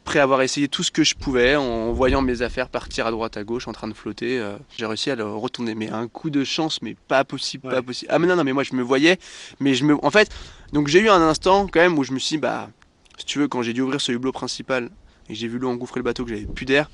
après 0.09 0.19
avoir 0.19 0.41
essayé 0.41 0.67
tout 0.67 0.81
ce 0.81 0.89
que 0.89 1.03
je 1.03 1.13
pouvais, 1.13 1.55
en 1.55 1.91
voyant 1.93 2.23
mes 2.23 2.41
affaires 2.41 2.69
partir 2.69 3.05
à 3.05 3.11
droite 3.11 3.37
à 3.37 3.43
gauche 3.43 3.67
en 3.67 3.73
train 3.73 3.87
de 3.87 3.93
flotter, 3.93 4.39
euh, 4.39 4.57
j'ai 4.75 4.87
réussi 4.87 5.11
à 5.11 5.15
le 5.15 5.23
retourner. 5.23 5.75
Mais 5.75 5.91
un 5.91 6.07
coup 6.07 6.31
de 6.31 6.43
chance, 6.43 6.81
mais 6.81 6.95
pas 7.07 7.23
possible, 7.23 7.69
pas 7.69 7.83
possible. 7.83 8.11
Ah 8.11 8.17
mais 8.17 8.25
non, 8.25 8.35
non, 8.35 8.43
mais 8.43 8.53
moi 8.53 8.63
je 8.63 8.73
me 8.73 8.81
voyais, 8.81 9.19
mais 9.59 9.75
je 9.75 9.85
me, 9.85 10.03
en 10.03 10.09
fait, 10.09 10.31
donc 10.73 10.87
j'ai 10.87 10.99
eu 10.99 11.09
un 11.09 11.21
instant 11.21 11.67
quand 11.67 11.79
même 11.79 11.95
où 11.95 12.03
je 12.03 12.11
me 12.11 12.17
suis, 12.17 12.37
dit, 12.37 12.41
bah, 12.41 12.69
si 13.19 13.25
tu 13.25 13.37
veux, 13.37 13.47
quand 13.47 13.61
j'ai 13.61 13.73
dû 13.73 13.81
ouvrir 13.81 14.01
ce 14.01 14.11
hublot 14.11 14.31
principal 14.31 14.89
et 15.29 15.35
j'ai 15.35 15.47
vu 15.47 15.59
l'eau 15.59 15.69
engouffrer 15.69 15.99
le 15.99 16.03
bateau, 16.03 16.23
que 16.23 16.31
j'avais 16.31 16.47
plus 16.47 16.65
d'air. 16.65 16.89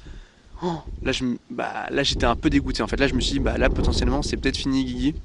Oh, 0.64 0.80
là, 1.04 1.12
je, 1.12 1.26
bah, 1.50 1.88
là, 1.90 2.04
j'étais 2.04 2.26
un 2.26 2.36
peu 2.36 2.50
dégoûté. 2.50 2.82
En 2.82 2.88
fait, 2.88 2.98
là, 2.98 3.08
je 3.08 3.14
me 3.14 3.20
suis 3.20 3.34
dit, 3.34 3.40
bah, 3.40 3.58
là, 3.58 3.70
potentiellement, 3.70 4.22
c'est 4.22 4.38
peut-être 4.38 4.58
fini, 4.58 4.86
Guigui. 4.86 5.16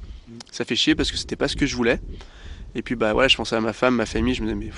Ça 0.50 0.64
fait 0.64 0.76
chier 0.76 0.94
parce 0.94 1.10
que 1.10 1.16
c'était 1.16 1.36
pas 1.36 1.48
ce 1.48 1.56
que 1.56 1.66
je 1.66 1.76
voulais. 1.76 2.00
Et 2.74 2.82
puis, 2.82 2.94
bah, 2.94 3.12
voilà, 3.12 3.28
je 3.28 3.36
pensais 3.36 3.56
à 3.56 3.60
ma 3.60 3.72
femme, 3.72 3.96
ma 3.96 4.06
famille. 4.06 4.34
Je 4.34 4.42
me 4.42 4.52
disais, 4.52 4.58
mais 4.66 4.70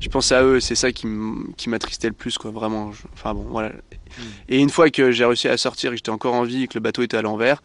je 0.00 0.08
pensais 0.08 0.34
à 0.34 0.42
eux, 0.42 0.60
c'est 0.60 0.74
ça 0.74 0.92
qui 0.92 1.06
m'attristait 1.06 2.08
le 2.08 2.14
plus, 2.14 2.38
quoi, 2.38 2.50
vraiment. 2.50 2.92
enfin 3.12 3.34
bon, 3.34 3.46
voilà. 3.48 3.70
Mm. 3.70 4.22
Et 4.48 4.58
une 4.60 4.70
fois 4.70 4.90
que 4.90 5.10
j'ai 5.10 5.24
réussi 5.24 5.48
à 5.48 5.56
sortir 5.56 5.90
et 5.90 5.94
que 5.94 5.98
j'étais 5.98 6.10
encore 6.10 6.34
en 6.34 6.44
vie 6.44 6.64
et 6.64 6.68
que 6.68 6.74
le 6.74 6.80
bateau 6.80 7.02
était 7.02 7.16
à 7.16 7.22
l'envers, 7.22 7.62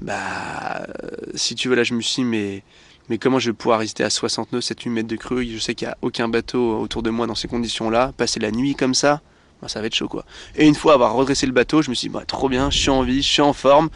bah, 0.00 0.86
si 1.34 1.54
tu 1.54 1.68
veux, 1.68 1.74
là, 1.74 1.84
je 1.84 1.94
me 1.94 2.00
suis 2.00 2.22
dit, 2.22 2.28
mais, 2.28 2.62
mais 3.08 3.18
comment 3.18 3.38
je 3.38 3.50
vais 3.50 3.56
pouvoir 3.56 3.80
résister 3.80 4.04
à 4.04 4.10
60 4.10 4.52
nœuds, 4.52 4.60
7-8 4.60 4.90
mètres 4.90 5.08
de 5.08 5.16
creux 5.16 5.42
Je 5.42 5.58
sais 5.58 5.74
qu'il 5.74 5.88
n'y 5.88 5.92
a 5.92 5.98
aucun 6.02 6.28
bateau 6.28 6.78
autour 6.78 7.02
de 7.02 7.10
moi 7.10 7.26
dans 7.26 7.34
ces 7.34 7.48
conditions-là. 7.48 8.12
Passer 8.16 8.40
la 8.40 8.50
nuit 8.50 8.74
comme 8.74 8.94
ça, 8.94 9.20
bah, 9.60 9.68
ça 9.68 9.80
va 9.80 9.86
être 9.86 9.94
chaud, 9.94 10.08
quoi. 10.08 10.24
Et 10.56 10.66
une 10.66 10.74
fois 10.74 10.94
avoir 10.94 11.14
redressé 11.14 11.46
le 11.46 11.52
bateau, 11.52 11.82
je 11.82 11.90
me 11.90 11.94
suis 11.94 12.08
dit, 12.08 12.14
bah, 12.14 12.24
trop 12.26 12.48
bien, 12.48 12.70
je 12.70 12.78
suis 12.78 12.90
en 12.90 13.02
vie, 13.02 13.22
je 13.22 13.28
suis 13.28 13.42
en 13.42 13.52
forme. 13.52 13.88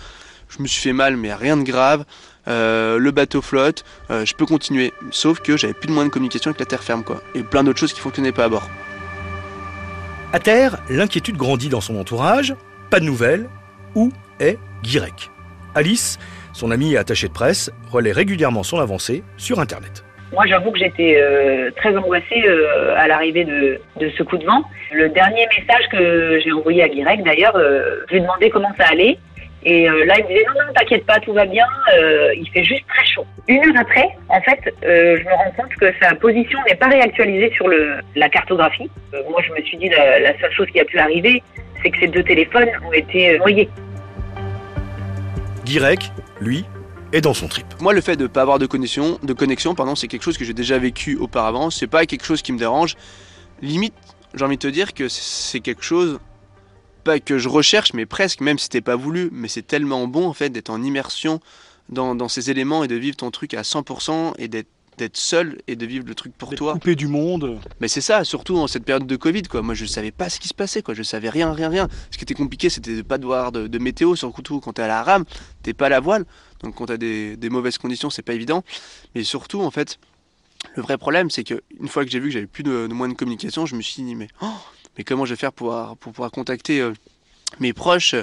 Je 0.48 0.62
me 0.62 0.66
suis 0.66 0.82
fait 0.82 0.92
mal, 0.92 1.16
mais 1.16 1.32
rien 1.32 1.56
de 1.56 1.62
grave. 1.62 2.04
Euh, 2.46 2.98
le 2.98 3.10
bateau 3.10 3.40
flotte, 3.40 3.84
euh, 4.10 4.26
je 4.26 4.34
peux 4.34 4.44
continuer. 4.44 4.92
Sauf 5.10 5.40
que 5.40 5.56
j'avais 5.56 5.72
plus 5.72 5.86
de 5.86 5.92
moyens 5.92 6.10
de 6.10 6.12
communication 6.12 6.50
avec 6.50 6.60
la 6.60 6.66
terre 6.66 6.82
ferme, 6.82 7.04
quoi. 7.04 7.22
Et 7.34 7.42
plein 7.42 7.64
d'autres 7.64 7.78
choses 7.78 7.92
qui 7.92 8.00
fonctionnaient 8.00 8.32
pas 8.32 8.44
à 8.44 8.48
bord. 8.48 8.68
À 10.32 10.40
terre, 10.40 10.82
l'inquiétude 10.90 11.36
grandit 11.36 11.68
dans 11.68 11.80
son 11.80 11.96
entourage. 11.96 12.54
Pas 12.90 13.00
de 13.00 13.04
nouvelles. 13.04 13.48
Où 13.94 14.12
est 14.40 14.58
Guirec? 14.82 15.30
Alice, 15.74 16.18
son 16.52 16.70
amie 16.70 16.92
et 16.92 16.96
attachée 16.98 17.28
de 17.28 17.32
presse, 17.32 17.70
relaie 17.90 18.12
régulièrement 18.12 18.62
son 18.62 18.78
avancée 18.78 19.24
sur 19.38 19.58
Internet. 19.58 20.04
Moi, 20.32 20.46
j'avoue 20.46 20.70
que 20.70 20.78
j'étais 20.78 21.16
euh, 21.20 21.70
très 21.76 21.96
angoissée 21.96 22.42
à 22.96 23.06
l'arrivée 23.06 23.44
de, 23.44 23.80
ce 24.16 24.22
coup 24.22 24.38
de 24.38 24.44
vent. 24.44 24.62
Le 24.92 25.08
dernier 25.08 25.46
message 25.58 25.88
que 25.90 26.40
j'ai 26.40 26.52
envoyé 26.52 26.82
à 26.82 26.88
Guirec, 26.88 27.22
d'ailleurs, 27.22 27.56
je 27.56 28.12
lui 28.12 28.18
ai 28.18 28.20
demandé 28.20 28.50
comment 28.50 28.72
ça 28.78 28.86
allait. 28.90 29.18
Et 29.64 29.88
euh, 29.88 30.04
là, 30.04 30.14
il 30.18 30.24
me 30.24 30.28
disait 30.28 30.44
non, 30.46 30.66
non, 30.66 30.72
t'inquiète 30.74 31.06
pas, 31.06 31.20
tout 31.20 31.32
va 31.32 31.46
bien, 31.46 31.66
euh, 31.94 32.34
il 32.34 32.48
fait 32.50 32.64
juste 32.64 32.84
très 32.88 33.04
chaud. 33.06 33.24
Une 33.46 33.64
heure 33.64 33.80
après, 33.80 34.08
en 34.28 34.40
fait, 34.40 34.74
euh, 34.84 35.16
je 35.18 35.24
me 35.24 35.30
rends 35.30 35.52
compte 35.56 35.74
que 35.76 35.92
sa 36.00 36.14
position 36.16 36.58
n'est 36.68 36.74
pas 36.74 36.88
réactualisée 36.88 37.52
sur 37.54 37.68
la 38.16 38.28
cartographie. 38.28 38.90
moi, 39.30 39.40
je 39.46 39.52
me 39.52 39.62
suis 39.62 39.76
dit, 39.76 39.88
la, 39.88 40.18
la, 40.18 40.38
seule 40.40 40.52
chose 40.52 40.66
qui 40.72 40.80
a 40.80 40.84
pu 40.84 40.98
arriver, 40.98 41.42
c'est 41.82 41.90
que 41.90 41.98
ces 42.00 42.08
deux 42.08 42.24
téléphones 42.24 42.70
ont 42.84 42.92
été 42.92 43.38
noyés. 43.38 43.68
Guirec, 45.64 46.10
lui, 46.40 46.64
est 47.12 47.20
dans 47.20 47.34
son 47.34 47.48
trip. 47.48 47.66
Moi, 47.80 47.92
le 47.92 48.00
fait 48.00 48.16
de 48.16 48.24
ne 48.24 48.28
pas 48.28 48.42
avoir 48.42 48.58
de 48.58 48.66
connexion, 48.66 49.18
de 49.22 49.32
connexion 49.32 49.74
pardon, 49.74 49.94
c'est 49.94 50.08
quelque 50.08 50.22
chose 50.22 50.38
que 50.38 50.44
j'ai 50.44 50.54
déjà 50.54 50.78
vécu 50.78 51.16
auparavant. 51.16 51.70
C'est 51.70 51.86
pas 51.86 52.06
quelque 52.06 52.24
chose 52.24 52.42
qui 52.42 52.52
me 52.52 52.58
dérange. 52.58 52.96
Limite, 53.60 53.94
j'ai 54.34 54.44
envie 54.44 54.56
de 54.56 54.62
te 54.62 54.68
dire 54.68 54.94
que 54.94 55.08
c'est 55.08 55.60
quelque 55.60 55.82
chose 55.82 56.18
pas 57.04 57.20
que 57.20 57.38
je 57.38 57.48
recherche, 57.48 57.94
mais 57.94 58.06
presque, 58.06 58.40
même 58.40 58.58
si 58.58 58.64
c'était 58.64 58.80
pas 58.80 58.96
voulu, 58.96 59.28
mais 59.32 59.48
c'est 59.48 59.66
tellement 59.66 60.06
bon 60.06 60.26
en 60.26 60.32
fait 60.32 60.50
d'être 60.50 60.70
en 60.70 60.82
immersion 60.82 61.40
dans, 61.88 62.14
dans, 62.14 62.28
ces 62.28 62.50
éléments 62.50 62.84
et 62.84 62.88
de 62.88 62.94
vivre 62.94 63.16
ton 63.16 63.30
truc 63.30 63.54
à 63.54 63.62
100% 63.62 64.34
et 64.38 64.48
d'être 64.48 64.68
d'être 64.98 65.16
seul 65.16 65.58
et 65.66 65.76
de 65.76 65.86
vivre 65.86 66.06
le 66.06 66.14
truc 66.14 66.32
pour 66.36 66.54
toi. 66.54 66.74
Coupé 66.74 66.94
du 66.94 67.08
monde. 67.08 67.58
Mais 67.80 67.88
c'est 67.88 68.00
ça, 68.00 68.24
surtout 68.24 68.58
en 68.58 68.66
cette 68.66 68.84
période 68.84 69.06
de 69.06 69.16
Covid, 69.16 69.42
quoi. 69.42 69.62
Moi, 69.62 69.74
je 69.74 69.86
savais 69.86 70.10
pas 70.10 70.28
ce 70.28 70.38
qui 70.38 70.48
se 70.48 70.54
passait, 70.54 70.82
quoi. 70.82 70.94
Je 70.94 71.02
savais 71.02 71.28
rien, 71.28 71.52
rien, 71.52 71.68
rien. 71.68 71.88
Ce 72.10 72.18
qui 72.18 72.24
était 72.24 72.34
compliqué, 72.34 72.70
c'était 72.70 72.96
de 72.96 73.02
pas 73.02 73.18
de 73.18 73.24
voir 73.24 73.52
de, 73.52 73.78
météo 73.78 74.16
sur 74.16 74.28
le 74.28 74.32
couteau. 74.32 74.60
Quand 74.60 74.74
t'es 74.74 74.82
à 74.82 74.88
la 74.88 75.02
rame, 75.02 75.24
t'es 75.62 75.72
pas 75.72 75.86
à 75.86 75.90
la 75.90 76.00
voile. 76.00 76.24
Donc, 76.62 76.74
quand 76.74 76.86
t'as 76.86 76.96
des, 76.96 77.36
des 77.36 77.50
mauvaises 77.50 77.78
conditions, 77.78 78.10
c'est 78.10 78.22
pas 78.22 78.34
évident. 78.34 78.62
Mais 79.14 79.24
surtout, 79.24 79.60
en 79.62 79.70
fait, 79.70 79.98
le 80.76 80.82
vrai 80.82 80.98
problème, 80.98 81.30
c'est 81.30 81.44
que 81.44 81.62
une 81.80 81.88
fois 81.88 82.04
que 82.04 82.10
j'ai 82.10 82.20
vu 82.20 82.28
que 82.28 82.34
j'avais 82.34 82.46
plus 82.46 82.62
de, 82.62 82.86
de 82.86 82.94
moyens 82.94 83.16
de 83.16 83.18
communication, 83.18 83.66
je 83.66 83.74
me 83.74 83.82
suis 83.82 84.02
dit, 84.02 84.14
mais, 84.14 84.28
oh, 84.42 84.46
mais 84.96 85.04
comment 85.04 85.24
je 85.24 85.34
vais 85.34 85.38
faire 85.38 85.52
pour, 85.52 85.72
pour 86.00 86.12
pouvoir 86.12 86.30
contacter 86.30 86.80
euh, 86.80 86.92
mes 87.60 87.72
proches 87.72 88.14
euh, 88.14 88.22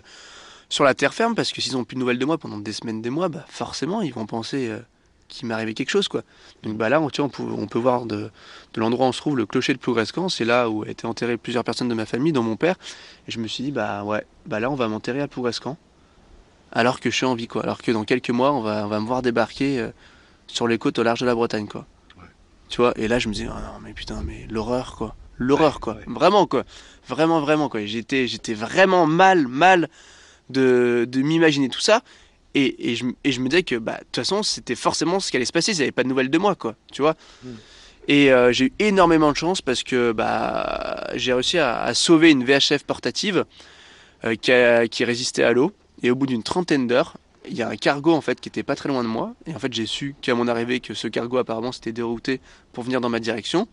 sur 0.70 0.84
la 0.84 0.94
terre 0.94 1.14
ferme? 1.14 1.36
Parce 1.36 1.52
que 1.52 1.62
s'ils 1.62 1.76
ont 1.78 1.84
plus 1.84 1.96
de 1.96 2.00
nouvelles 2.00 2.20
de 2.20 2.26
moi 2.26 2.38
pendant 2.38 2.58
des 2.58 2.74
semaines, 2.74 3.02
des 3.02 3.10
mois, 3.10 3.30
bah 3.30 3.46
forcément, 3.50 4.02
ils 4.02 4.14
vont 4.14 4.26
penser. 4.26 4.68
Euh, 4.68 4.80
qu'il 5.30 5.48
m'est 5.48 5.54
arrivé 5.54 5.74
quelque 5.74 5.90
chose 5.90 6.10
quoi. 6.10 6.24
Donc 6.64 6.76
bah 6.76 6.90
là 6.90 7.00
on, 7.00 7.06
on, 7.20 7.30
peut, 7.30 7.44
on 7.44 7.68
peut 7.68 7.80
voir 7.80 8.06
de, 8.06 8.30
de 8.74 8.80
l'endroit 8.82 9.06
où 9.06 9.10
on 9.10 9.14
se 9.14 9.20
trouve 9.20 9.38
le 9.38 9.46
clocher 9.46 9.74
de 9.74 9.80
Plougrescan, 9.80 10.28
c'est 10.28 10.44
là 10.44 10.70
où 10.70 10.84
étaient 10.84 11.06
enterrées 11.06 11.38
plusieurs 11.38 11.64
personnes 11.64 11.88
de 11.88 11.94
ma 11.94 12.06
famille, 12.06 12.34
dont 12.34 12.44
mon 12.44 12.58
père. 12.58 12.76
Et 13.28 13.32
je 13.32 13.40
me 13.40 13.48
suis 13.48 13.64
dit 13.64 13.72
bah 13.72 14.04
ouais, 14.04 14.26
bah 14.46 14.60
là 14.60 14.70
on 14.70 14.76
va 14.76 14.90
m'enterrer 14.90 15.22
à 15.22 15.30
Plougrescan. 15.30 15.78
Alors 16.74 17.00
que 17.00 17.10
je 17.10 17.16
suis 17.16 17.26
en 17.26 17.36
vie 17.36 17.48
quoi, 17.48 17.64
alors 17.64 17.82
que 17.82 17.92
dans 17.92 18.04
quelques 18.04 18.32
mois 18.32 18.52
on 18.52 18.62
va, 18.62 18.86
on 18.86 18.90
va 18.90 19.00
me 19.00 19.06
voir 19.08 19.22
débarquer 19.22 19.90
sur 20.48 20.68
les 20.68 20.78
côtes 20.78 21.00
au 21.00 21.04
large 21.04 21.22
de 21.22 21.26
la 21.26 21.36
Bretagne 21.36 21.68
quoi. 21.68 21.86
Tu 22.68 22.82
vois, 22.82 22.94
et 22.98 23.08
là 23.08 23.18
je 23.18 23.30
me 23.30 23.34
dis, 23.34 23.48
oh 23.48 23.54
non, 23.54 23.80
mais 23.82 23.94
putain, 23.94 24.22
mais 24.24 24.46
l'horreur 24.50 24.96
quoi. 24.96 25.16
L'horreur 25.40 25.80
quoi. 25.80 25.98
Vraiment 26.06 26.46
quoi. 26.46 26.66
Vraiment, 27.08 27.42
vraiment 27.42 27.70
quoi. 27.70 27.84
J'étais, 27.86 28.28
j'étais 28.28 28.54
vraiment 28.54 29.08
mal, 29.08 29.48
mal 29.48 29.90
de, 30.50 31.08
de 31.10 31.22
m'imaginer 31.22 31.70
tout 31.70 31.80
ça. 31.80 32.02
Et, 32.56 32.92
et, 32.92 32.96
je, 32.96 33.06
et, 33.24 33.32
je, 33.32 33.40
me 33.42 33.50
disais 33.50 33.64
que 33.64 33.76
bah, 33.76 33.98
de 34.00 34.04
toute 34.06 34.16
façon, 34.16 34.42
c'était 34.44 34.76
forcément 34.76 35.20
ce 35.20 35.30
qui 35.30 35.38
allait 35.38 35.46
se 35.46 35.52
passer. 35.52 35.72
Ils 35.74 35.80
n'avaient 35.80 35.92
pas 35.92 36.04
de 36.04 36.08
nouvelles 36.08 36.30
de 36.30 36.38
moi 36.38 36.56
quoi. 36.56 36.76
Tu 36.92 37.02
vois. 37.02 37.16
Hmm. 37.44 37.56
Et 38.08 38.32
euh, 38.32 38.52
j'ai 38.52 38.66
eu 38.66 38.74
énormément 38.80 39.32
de 39.32 39.38
chance 39.38 39.62
parce 39.62 39.84
que 39.84 40.12
bah, 40.12 41.12
j'ai 41.16 41.32
réussi 41.32 41.60
à, 41.60 41.84
à, 41.84 41.94
sauver 41.94 42.32
une 42.32 42.44
VHF 42.44 42.84
portative 42.84 43.46
euh, 44.26 44.36
qui, 44.36 44.52
a, 44.52 44.88
qui 44.88 45.06
résistait 45.06 45.44
à 45.44 45.54
l'eau. 45.54 45.72
Et 46.02 46.10
au 46.10 46.16
bout 46.16 46.26
d'une 46.26 46.44
trentaine 46.44 46.88
d'heures, 46.88 47.18
il 47.48 47.56
y 47.56 47.62
a 47.62 47.70
un 47.70 47.76
cargo 47.76 48.14
en 48.14 48.22
fait 48.22 48.40
qui 48.40 48.50
était 48.50 48.64
pas 48.64 48.76
très 48.76 48.90
loin 48.90 49.04
de 49.04 49.08
moi 49.08 49.34
et 49.46 49.56
en 49.56 49.60
fait 49.60 49.74
j'ai 49.74 49.86
su 49.86 50.16
qu'à 50.22 50.36
mon 50.36 50.48
arrivée 50.48 50.80
que 50.80 50.94
ce 50.94 51.08
cargo 51.08 51.38
apparemment 51.38 51.72
s'était 51.72 51.92
dérouté 51.92 52.42
pour 52.74 52.84
venir 52.84 53.02
dans 53.02 53.10
ma 53.10 53.20
direction 53.20 53.68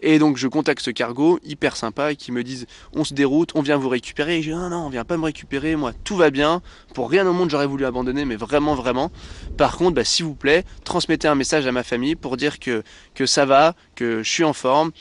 et 0.00 0.18
donc 0.18 0.36
je 0.36 0.48
contacte 0.48 0.82
ce 0.82 0.90
cargo 0.90 1.38
hyper 1.44 1.76
sympa 1.76 2.14
qui 2.14 2.32
me 2.32 2.44
disent 2.44 2.66
on 2.94 3.04
se 3.04 3.14
déroute 3.14 3.52
on 3.54 3.62
vient 3.62 3.76
vous 3.76 3.88
récupérer 3.88 4.38
et 4.38 4.42
je 4.42 4.50
dis 4.50 4.56
non 4.56 4.70
non 4.70 4.86
on 4.86 4.90
vient 4.90 5.04
pas 5.04 5.16
me 5.16 5.24
récupérer 5.24 5.76
moi 5.76 5.92
tout 6.04 6.16
va 6.16 6.30
bien 6.30 6.62
pour 6.94 7.10
rien 7.10 7.26
au 7.26 7.32
monde 7.32 7.50
j'aurais 7.50 7.66
voulu 7.66 7.84
abandonner 7.84 8.24
mais 8.24 8.36
vraiment 8.36 8.74
vraiment 8.74 9.10
par 9.56 9.76
contre 9.76 9.94
bah, 9.94 10.04
s'il 10.04 10.24
vous 10.24 10.34
plaît 10.34 10.64
transmettez 10.84 11.28
un 11.28 11.34
message 11.34 11.66
à 11.66 11.72
ma 11.72 11.82
famille 11.82 12.14
pour 12.14 12.36
dire 12.36 12.58
que 12.58 12.82
que 13.14 13.26
ça 13.26 13.44
va 13.44 13.74
que 13.94 14.22
je 14.22 14.30
suis 14.30 14.44
en 14.44 14.52
forme 14.52 14.92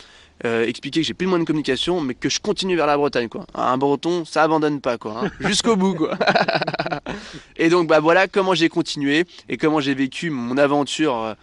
euh, 0.46 0.66
expliquer 0.66 1.02
que 1.02 1.08
j'ai 1.08 1.16
plus 1.16 1.26
de 1.26 1.30
moyens 1.30 1.46
de 1.46 1.48
communication, 1.48 2.00
mais 2.00 2.14
que 2.14 2.30
je 2.30 2.40
continue 2.40 2.76
vers 2.76 2.86
la 2.86 2.96
Bretagne, 2.96 3.28
quoi. 3.28 3.48
Un 3.56 3.78
breton, 3.78 4.24
ça 4.24 4.44
abandonne 4.44 4.82
pas, 4.82 5.00
quoi. 5.00 5.24
Hein. 5.24 5.32
Jusqu'au 5.48 5.76
bout, 5.76 5.96
quoi. 5.96 6.16
et 7.56 7.70
donc, 7.70 7.88
bah 7.88 8.00
voilà 8.00 8.28
comment 8.28 8.54
j'ai 8.54 8.70
continué 8.70 9.26
et 9.50 9.58
comment 9.58 9.80
j'ai 9.80 9.96
vécu 9.96 10.30
mon 10.30 10.58
aventure. 10.58 11.16
Euh, 11.16 11.34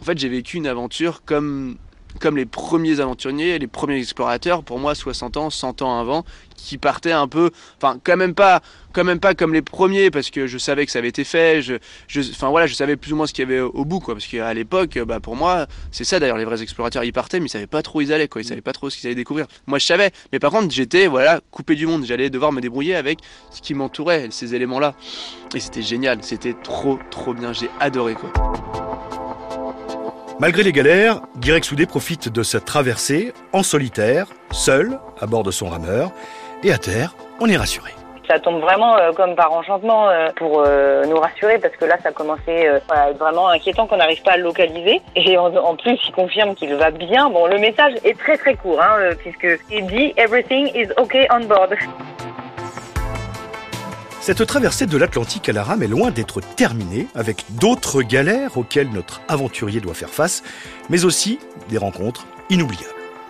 en 0.00 0.04
fait, 0.04 0.18
j'ai 0.18 0.28
vécu 0.28 0.58
une 0.58 0.66
aventure 0.66 1.24
comme 1.24 1.78
comme 2.20 2.36
les 2.36 2.46
premiers 2.46 3.00
aventuriers, 3.00 3.58
les 3.58 3.66
premiers 3.66 3.98
explorateurs, 3.98 4.62
pour 4.62 4.78
moi 4.78 4.94
60 4.94 5.36
ans, 5.36 5.50
100 5.50 5.82
ans 5.82 5.98
avant, 5.98 6.24
qui 6.56 6.78
partaient 6.78 7.12
un 7.12 7.28
peu, 7.28 7.50
enfin 7.76 7.98
quand 8.04 8.16
même 8.16 8.34
pas, 8.34 8.62
quand 8.92 9.04
même 9.04 9.18
pas 9.18 9.34
comme 9.34 9.52
les 9.52 9.62
premiers 9.62 10.10
parce 10.10 10.30
que 10.30 10.46
je 10.46 10.58
savais 10.58 10.86
que 10.86 10.92
ça 10.92 11.00
avait 11.00 11.08
été 11.08 11.24
fait, 11.24 11.60
je, 11.62 11.74
enfin 12.30 12.50
voilà, 12.50 12.66
je 12.66 12.74
savais 12.74 12.96
plus 12.96 13.12
ou 13.12 13.16
moins 13.16 13.26
ce 13.26 13.32
qu'il 13.32 13.48
y 13.48 13.52
avait 13.52 13.60
au 13.60 13.84
bout 13.84 14.00
quoi, 14.00 14.14
parce 14.14 14.26
qu'à 14.26 14.54
l'époque, 14.54 14.98
bah 15.00 15.18
pour 15.18 15.34
moi, 15.34 15.66
c'est 15.90 16.04
ça 16.04 16.20
d'ailleurs, 16.20 16.36
les 16.36 16.44
vrais 16.44 16.62
explorateurs 16.62 17.04
ils 17.04 17.12
partaient 17.12 17.40
mais 17.40 17.46
ils 17.46 17.50
savaient 17.50 17.66
pas 17.66 17.82
trop 17.82 17.98
où 17.98 18.02
ils 18.02 18.12
allaient 18.12 18.28
quoi, 18.28 18.42
ils 18.42 18.46
savaient 18.46 18.60
pas 18.60 18.72
trop 18.72 18.90
ce 18.90 18.98
qu'ils 18.98 19.08
allaient 19.08 19.16
découvrir. 19.16 19.46
Moi 19.66 19.78
je 19.78 19.86
savais, 19.86 20.12
mais 20.32 20.38
par 20.38 20.50
contre 20.50 20.72
j'étais 20.72 21.06
voilà 21.06 21.40
coupé 21.50 21.74
du 21.74 21.86
monde, 21.86 22.04
j'allais 22.04 22.30
devoir 22.30 22.52
me 22.52 22.60
débrouiller 22.60 22.94
avec 22.94 23.18
ce 23.50 23.60
qui 23.60 23.74
m'entourait, 23.74 24.28
ces 24.30 24.54
éléments 24.54 24.78
là, 24.78 24.94
et 25.54 25.60
c'était 25.60 25.82
génial, 25.82 26.18
c'était 26.22 26.54
trop 26.62 26.98
trop 27.10 27.34
bien, 27.34 27.52
j'ai 27.52 27.70
adoré 27.80 28.14
quoi. 28.14 28.32
Malgré 30.42 30.64
les 30.64 30.72
galères, 30.72 31.20
Guirec 31.38 31.64
Soudé 31.64 31.86
profite 31.86 32.28
de 32.28 32.42
cette 32.42 32.64
traversée 32.64 33.32
en 33.52 33.62
solitaire, 33.62 34.26
seul, 34.50 34.98
à 35.20 35.26
bord 35.26 35.44
de 35.44 35.52
son 35.52 35.68
rameur, 35.68 36.10
et 36.64 36.72
à 36.72 36.78
terre, 36.78 37.14
on 37.38 37.46
est 37.46 37.56
rassuré. 37.56 37.92
Ça 38.26 38.40
tombe 38.40 38.60
vraiment 38.60 38.96
euh, 38.96 39.12
comme 39.12 39.36
par 39.36 39.52
enchantement 39.52 40.08
euh, 40.08 40.30
pour 40.34 40.64
euh, 40.66 41.04
nous 41.04 41.16
rassurer 41.16 41.60
parce 41.60 41.76
que 41.76 41.84
là 41.84 41.96
ça 42.02 42.10
commençait 42.10 42.66
à 42.88 43.10
être 43.10 43.18
vraiment 43.18 43.50
inquiétant 43.50 43.86
qu'on 43.86 43.98
n'arrive 43.98 44.22
pas 44.24 44.32
à 44.32 44.36
le 44.36 44.42
localiser 44.42 45.00
et 45.14 45.38
en, 45.38 45.76
plus 45.76 45.98
il 46.08 46.12
confirme 46.12 46.56
qu'il 46.56 46.74
va 46.74 46.90
bien. 46.90 47.30
Bon 47.30 47.46
le 47.46 47.58
message 47.58 47.94
est 48.04 48.18
très 48.18 48.36
très 48.36 48.56
court 48.56 48.80
hein, 48.82 49.14
puisque 49.18 49.60
il 49.70 49.86
dit 49.86 50.12
everything 50.16 50.72
is 50.74 50.88
okay 50.96 51.28
on 51.30 51.44
board. 51.44 51.76
Cette 54.22 54.46
traversée 54.46 54.86
de 54.86 54.96
l'Atlantique 54.96 55.48
à 55.48 55.52
la 55.52 55.64
rame 55.64 55.82
est 55.82 55.88
loin 55.88 56.12
d'être 56.12 56.40
terminée, 56.40 57.08
avec 57.16 57.44
d'autres 57.60 58.02
galères 58.02 58.56
auxquelles 58.56 58.88
notre 58.90 59.20
aventurier 59.26 59.80
doit 59.80 59.94
faire 59.94 60.10
face, 60.10 60.44
mais 60.90 61.04
aussi 61.04 61.40
des 61.68 61.76
rencontres 61.76 62.24
inoubliables. 62.48 62.86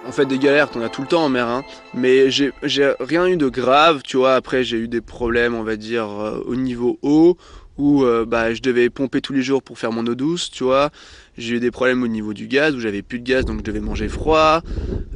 En 0.07 0.13
fait, 0.13 0.27
des 0.27 0.39
galères, 0.39 0.71
qu'on 0.71 0.83
a 0.83 0.91
tout 0.91 1.01
le 1.01 1.09
temps 1.09 1.25
en 1.25 1.31
mer, 1.31 1.49
hein. 1.49 1.65
mais 1.95 2.31
j'ai 2.31 2.53
rien 3.01 3.27
eu 3.27 3.39
de 3.39 3.49
grave, 3.49 4.03
tu 4.05 4.19
vois. 4.19 4.35
Après, 4.35 4.65
j'ai 4.65 4.77
eu 4.77 4.87
des 4.87 5.01
problèmes, 5.01 5.55
on 5.55 5.63
va 5.63 5.77
dire, 5.77 6.11
euh, 6.11 6.45
au 6.45 6.57
niveau 6.57 6.99
eau, 7.01 7.39
où 7.79 8.05
euh, 8.05 8.27
bah, 8.27 8.53
je 8.53 8.61
devais 8.61 8.91
pomper 8.91 9.23
tous 9.23 9.33
les 9.33 9.43
jours 9.43 9.63
pour 9.63 9.79
faire 9.79 9.93
mon 9.93 10.07
eau 10.07 10.15
douce, 10.15 10.51
tu 10.51 10.63
vois. 10.63 10.91
J'ai 11.39 11.57
eu 11.57 11.61
des 11.61 11.71
problèmes 11.71 12.03
au 12.03 12.09
niveau 12.09 12.35
du 12.35 12.47
gaz, 12.47 12.75
où 12.75 12.81
j'avais 12.81 13.01
plus 13.01 13.19
de 13.19 13.25
gaz, 13.25 13.47
donc 13.47 13.59
je 13.59 13.65
devais 13.65 13.81
manger 13.81 14.09
froid. 14.09 14.63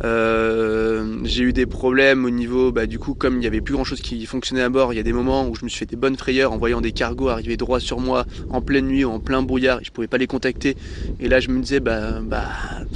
Euh, 0.04 1.18
j'ai 1.24 1.42
eu 1.44 1.52
des 1.52 1.66
problèmes 1.66 2.24
au 2.24 2.30
niveau, 2.30 2.72
bah, 2.72 2.86
du 2.86 2.98
coup, 2.98 3.14
comme 3.14 3.34
il 3.34 3.40
n'y 3.40 3.46
avait 3.46 3.60
plus 3.60 3.74
grand 3.74 3.84
chose 3.84 4.00
qui 4.00 4.24
fonctionnait 4.24 4.62
à 4.62 4.68
bord, 4.68 4.92
il 4.92 4.96
y 4.96 4.98
a 4.98 5.02
des 5.02 5.12
moments 5.12 5.46
où 5.48 5.54
je 5.54 5.64
me 5.64 5.68
suis 5.68 5.80
fait 5.80 5.86
des 5.86 5.96
bonnes 5.96 6.16
frayeurs 6.16 6.52
en 6.52 6.58
voyant 6.58 6.80
des 6.80 6.92
cargos 6.92 7.28
arriver 7.28 7.56
droit 7.56 7.80
sur 7.80 8.00
moi 8.00 8.24
en 8.48 8.62
pleine 8.62 8.86
nuit 8.86 9.04
ou 9.04 9.10
en 9.10 9.20
plein 9.20 9.42
brouillard, 9.42 9.80
et 9.80 9.84
je 9.84 9.90
pouvais 9.90 10.06
pas 10.06 10.18
les 10.18 10.26
contacter. 10.26 10.76
Et 11.20 11.28
là, 11.28 11.40
je 11.40 11.50
me 11.50 11.60
disais, 11.60 11.80
bah, 11.80 12.20
bah, 12.22 12.48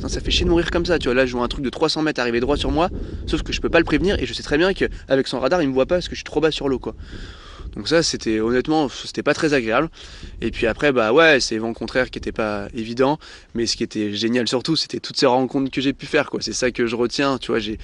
ça 0.09 0.21
fait 0.21 0.31
chier 0.31 0.47
de 0.47 0.51
mourir 0.51 0.71
comme 0.71 0.87
ça, 0.87 0.99
tu 0.99 1.09
vois. 1.09 1.15
Là, 1.15 1.27
je 1.27 1.33
vois 1.33 1.45
un 1.45 1.49
truc 1.49 1.65
de 1.65 1.71
300 1.71 2.03
mètres 2.03 2.21
arriver 2.21 2.41
droit 2.41 2.57
sur 2.57 2.71
moi, 2.71 2.89
sauf 3.27 3.43
que 3.43 3.53
je 3.53 3.61
peux 3.61 3.71
pas 3.71 3.79
le 3.79 3.85
prévenir, 3.85 4.19
et 4.19 4.25
je 4.27 4.33
sais 4.33 4.43
très 4.43 4.57
bien 4.57 4.73
qu'avec 4.73 5.27
son 5.27 5.41
radar, 5.41 5.63
il 5.63 5.69
me 5.69 5.75
voit 5.75 5.87
pas 5.87 5.97
parce 5.97 6.09
que 6.09 6.15
je 6.15 6.21
suis 6.21 6.25
trop 6.25 6.41
bas 6.41 6.51
sur 6.51 6.69
l'eau, 6.69 6.79
quoi. 6.79 6.95
Donc 7.77 7.89
ça, 7.89 8.03
c'était 8.03 8.41
honnêtement, 8.41 8.89
c'était 8.89 9.23
pas 9.23 9.35
très 9.35 9.55
agréable. 9.55 9.89
Et 10.41 10.51
puis 10.51 10.67
après, 10.67 10.93
bah 10.93 11.13
ouais, 11.13 11.41
c'est 11.41 11.59
vent 11.59 11.73
contraire 11.73 12.11
qui 12.11 12.19
était 12.19 12.33
pas 12.33 12.69
évident, 12.75 13.19
mais 13.55 13.67
ce 13.67 13.77
qui 13.77 13.85
était 13.85 14.13
génial 14.13 14.49
surtout, 14.49 14.77
c'était 14.77 15.01
toutes 15.01 15.17
ces 15.17 15.27
rencontres 15.27 15.71
que 15.71 15.81
j'ai 15.81 15.93
pu 15.93 16.07
faire, 16.07 16.31
quoi. 16.31 16.41
C'est 16.41 16.53
ça 16.53 16.71
que 16.71 16.87
je 16.87 16.97
retiens, 16.97 17.39
tu 17.39 17.53
vois. 17.53 17.61
J'ai, 17.61 17.79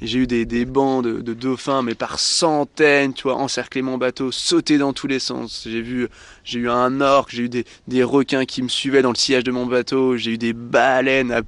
eu 0.00 0.26
des, 0.26 0.44
des 0.44 0.64
bancs 0.64 1.04
de, 1.04 1.34
dauphins, 1.34 1.82
mais 1.82 1.94
par 1.94 2.18
centaines, 2.18 3.14
tu 3.14 3.24
vois, 3.24 3.36
encercler 3.36 3.82
mon 3.82 3.98
bateau, 3.98 4.32
sauter 4.32 4.78
dans 4.78 4.92
tous 4.92 5.06
les 5.06 5.18
sens. 5.20 5.66
J'ai 5.68 5.82
vu, 5.82 6.08
j'ai 6.44 6.58
eu 6.58 6.70
un 6.70 7.00
orque, 7.00 7.30
j'ai 7.30 7.44
eu 7.44 7.48
des, 7.48 7.64
des 7.86 8.02
requins 8.02 8.44
qui 8.44 8.62
me 8.62 8.68
suivaient 8.68 9.02
dans 9.02 9.12
le 9.12 9.16
sillage 9.16 9.44
de 9.44 9.52
mon 9.52 9.66
bateau, 9.66 10.16
j'ai 10.16 10.32
eu 10.32 10.38
des 10.38 10.52
baleines 10.52 11.32
à, 11.32 11.42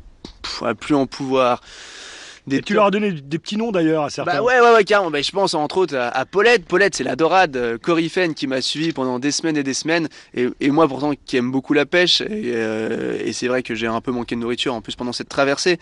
à 0.64 0.74
plus 0.74 0.94
en 0.94 1.06
pouvoir. 1.06 1.60
Des 2.46 2.62
tu 2.62 2.74
leur 2.74 2.86
as 2.86 2.90
donné 2.90 3.12
des 3.12 3.38
petits 3.38 3.56
noms 3.56 3.70
d'ailleurs 3.70 4.04
à 4.04 4.10
certains. 4.10 4.32
Bah 4.32 4.42
ouais, 4.42 4.60
ouais, 4.60 4.72
ouais, 4.72 4.84
carrément. 4.84 5.10
Bah, 5.10 5.22
je 5.22 5.30
pense 5.30 5.54
entre 5.54 5.78
autres 5.78 5.96
à, 5.96 6.24
Paulette. 6.24 6.64
Paulette, 6.64 6.94
c'est 6.94 7.04
la 7.04 7.16
dorade 7.16 7.56
euh, 7.56 7.78
coryphène 7.78 8.34
qui 8.34 8.46
m'a 8.46 8.60
suivi 8.60 8.92
pendant 8.92 9.18
des 9.18 9.30
semaines 9.30 9.56
et 9.56 9.62
des 9.62 9.74
semaines. 9.74 10.08
Et, 10.34 10.48
et 10.60 10.70
moi, 10.70 10.88
pourtant, 10.88 11.12
qui 11.26 11.36
aime 11.36 11.50
beaucoup 11.50 11.74
la 11.74 11.86
pêche. 11.86 12.20
Et, 12.22 12.52
euh, 12.54 13.18
et 13.22 13.32
c'est 13.32 13.48
vrai 13.48 13.62
que 13.62 13.74
j'ai 13.74 13.86
un 13.86 14.00
peu 14.00 14.12
manqué 14.12 14.34
de 14.34 14.40
nourriture 14.40 14.74
en 14.74 14.80
plus 14.80 14.96
pendant 14.96 15.12
cette 15.12 15.28
traversée. 15.28 15.78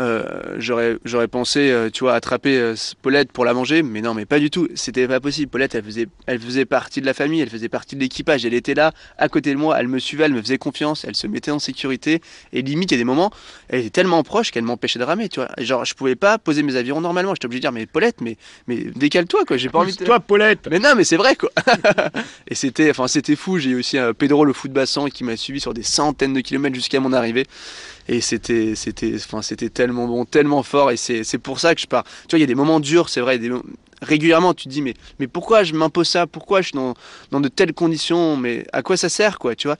Euh, 0.00 0.56
j'aurais 0.58 0.96
j'aurais 1.04 1.28
pensé 1.28 1.70
euh, 1.70 1.88
tu 1.88 2.02
vois 2.02 2.14
attraper 2.14 2.58
euh, 2.58 2.74
Paulette 3.00 3.30
pour 3.30 3.44
la 3.44 3.54
manger 3.54 3.84
mais 3.84 4.00
non 4.00 4.12
mais 4.12 4.26
pas 4.26 4.40
du 4.40 4.50
tout. 4.50 4.68
C'était 4.74 5.06
pas 5.06 5.20
possible. 5.20 5.48
Paulette 5.50 5.76
elle 5.76 5.84
faisait 5.84 6.08
elle 6.26 6.40
faisait 6.40 6.64
partie 6.64 7.00
de 7.00 7.06
la 7.06 7.14
famille 7.14 7.40
elle 7.40 7.48
faisait 7.48 7.68
partie 7.68 7.94
de 7.94 8.00
l'équipage. 8.00 8.44
Elle 8.44 8.54
était 8.54 8.74
là 8.74 8.92
à 9.18 9.28
côté 9.28 9.52
de 9.52 9.56
moi 9.56 9.76
elle 9.78 9.86
me 9.86 10.00
suivait 10.00 10.24
elle 10.24 10.32
me 10.32 10.42
faisait 10.42 10.58
confiance 10.58 11.04
elle 11.04 11.14
se 11.14 11.28
mettait 11.28 11.52
en 11.52 11.60
sécurité. 11.60 12.20
Et 12.52 12.62
limite 12.62 12.90
il 12.90 12.94
y 12.94 12.96
a 12.96 12.98
des 12.98 13.04
moments 13.04 13.30
elle 13.68 13.80
était 13.80 13.90
tellement 13.90 14.22
proche 14.24 14.50
qu'elle 14.50 14.64
m'empêchait 14.64 14.98
de 14.98 15.04
ramer 15.04 15.28
tu 15.28 15.38
vois. 15.38 15.50
Genre 15.58 15.84
je 15.84 15.94
pouvais 15.94 16.16
pas 16.16 16.38
poser 16.38 16.64
mes 16.64 16.74
avirons 16.74 17.00
normalement. 17.00 17.34
J'étais 17.34 17.46
obligé 17.46 17.60
de 17.60 17.64
dire 17.64 17.72
mais 17.72 17.86
Paulette 17.86 18.20
mais 18.20 18.36
mais 18.66 18.78
décale-toi 18.96 19.44
quoi. 19.44 19.56
J'ai 19.56 19.68
pas 19.68 19.78
envie 19.78 19.94
de 19.94 20.04
toi 20.04 20.18
Paulette. 20.18 20.66
Mais 20.70 20.80
non 20.80 20.94
mais 20.96 21.04
c'est 21.04 21.16
vrai 21.16 21.36
quoi. 21.36 21.50
Et 22.48 22.56
c'était 22.56 22.90
enfin 22.90 23.06
c'était 23.06 23.36
fou. 23.36 23.58
J'ai 23.60 23.70
eu 23.70 23.78
aussi 23.78 23.96
un 23.96 24.12
Pedro 24.12 24.44
le 24.44 24.52
foot 24.52 24.72
bassin 24.72 25.08
qui 25.08 25.22
m'a 25.22 25.36
suivi 25.36 25.60
sur 25.60 25.72
des 25.72 25.84
centaines 25.84 26.32
de 26.32 26.40
kilomètres 26.40 26.74
jusqu'à 26.74 26.98
mon 26.98 27.12
arrivée. 27.12 27.46
Et 28.08 28.20
c'était 28.20 28.74
c'était 28.74 29.14
enfin 29.14 29.40
c'était 29.40 29.70
tellement 29.70 29.83
bon 29.92 30.24
tellement 30.24 30.62
fort 30.62 30.90
et 30.90 30.96
c'est 30.96 31.38
pour 31.38 31.60
ça 31.60 31.74
que 31.74 31.80
je 31.80 31.86
pars. 31.86 32.04
Tu 32.28 32.30
vois 32.30 32.38
il 32.38 32.42
y 32.42 32.44
a 32.44 32.46
des 32.46 32.54
moments 32.54 32.80
durs 32.80 33.08
c'est 33.08 33.20
vrai 33.20 33.40
régulièrement 34.02 34.54
tu 34.54 34.64
te 34.64 34.68
dis 34.68 34.82
mais 34.82 34.94
mais 35.18 35.26
pourquoi 35.26 35.64
je 35.64 35.74
m'impose 35.74 36.08
ça? 36.08 36.26
Pourquoi 36.26 36.60
je 36.60 36.68
suis 36.68 36.76
dans, 36.76 36.94
dans 37.30 37.40
de 37.40 37.48
telles 37.48 37.74
conditions? 37.74 38.36
Mais 38.36 38.66
à 38.72 38.82
quoi 38.82 38.96
ça 38.96 39.08
sert 39.08 39.38
quoi 39.38 39.54
tu 39.54 39.68
vois? 39.68 39.76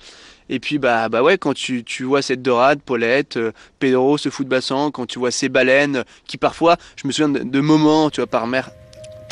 Et 0.48 0.60
puis 0.60 0.78
bah 0.78 1.08
bah 1.08 1.22
ouais 1.22 1.38
quand 1.38 1.54
tu, 1.54 1.84
tu 1.84 2.04
vois 2.04 2.22
cette 2.22 2.42
dorade 2.42 2.80
Paulette 2.80 3.36
euh, 3.36 3.52
Pedro 3.78 4.18
foot 4.18 4.46
bassin 4.46 4.90
quand 4.92 5.06
tu 5.06 5.18
vois 5.18 5.30
ces 5.30 5.48
baleines 5.48 6.04
qui 6.26 6.36
parfois 6.36 6.76
je 6.96 7.06
me 7.06 7.12
souviens 7.12 7.28
de, 7.30 7.38
de 7.44 7.60
moments 7.60 8.10
tu 8.10 8.20
vois 8.20 8.26
par 8.26 8.46
mer 8.46 8.70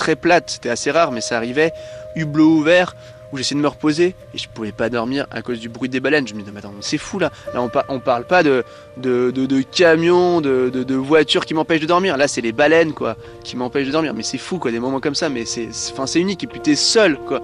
très 0.03 0.17
plate, 0.17 0.51
c'était 0.51 0.69
assez 0.69 0.91
rare, 0.91 1.13
mais 1.13 1.21
ça 1.21 1.37
arrivait, 1.37 1.73
hublot 2.17 2.49
ouvert, 2.49 2.97
où 3.33 3.37
j'essayais 3.39 3.57
de 3.57 3.63
me 3.63 3.69
reposer 3.69 4.15
et 4.35 4.39
je 4.39 4.49
pouvais 4.49 4.73
pas 4.73 4.89
dormir 4.89 5.27
à 5.31 5.43
cause 5.43 5.59
du 5.59 5.69
bruit 5.69 5.89
des 5.89 6.01
baleines. 6.01 6.29
Je 6.29 6.35
me 6.35 6.41
disais, 6.41 6.53
mais 6.53 6.59
attends, 6.59 6.75
c'est 6.81 6.99
fou 6.99 7.19
là. 7.19 7.31
Là, 7.55 7.63
on, 7.63 7.71
on 7.89 8.01
parle 8.01 8.25
pas 8.25 8.43
de, 8.43 8.65
de, 8.97 9.63
camions, 9.63 10.41
de, 10.41 10.69
de, 10.71 10.95
voitures 10.95 11.47
qui 11.47 11.55
m'empêchent 11.55 11.81
de 11.81 11.87
dormir. 11.87 12.17
Là, 12.17 12.29
c'est 12.29 12.41
les 12.41 12.53
baleines 12.53 12.93
quoi 12.93 13.17
qui 13.43 13.57
m'empêchent 13.57 13.87
de 13.87 13.93
dormir. 13.93 14.15
Mais 14.15 14.23
c'est 14.23 14.39
fou 14.39 14.59
quoi, 14.59 14.71
des 14.71 14.81
moments 14.81 15.01
comme 15.01 15.15
ça. 15.15 15.29
Mais 15.29 15.45
c'est, 15.45 15.69
enfin, 15.93 16.07
c'est 16.07 16.21
unique. 16.21 16.45
Et 16.45 16.47
puis 16.47 16.61
t'es 16.61 16.77
seul 16.77 17.19
quoi. 17.19 17.41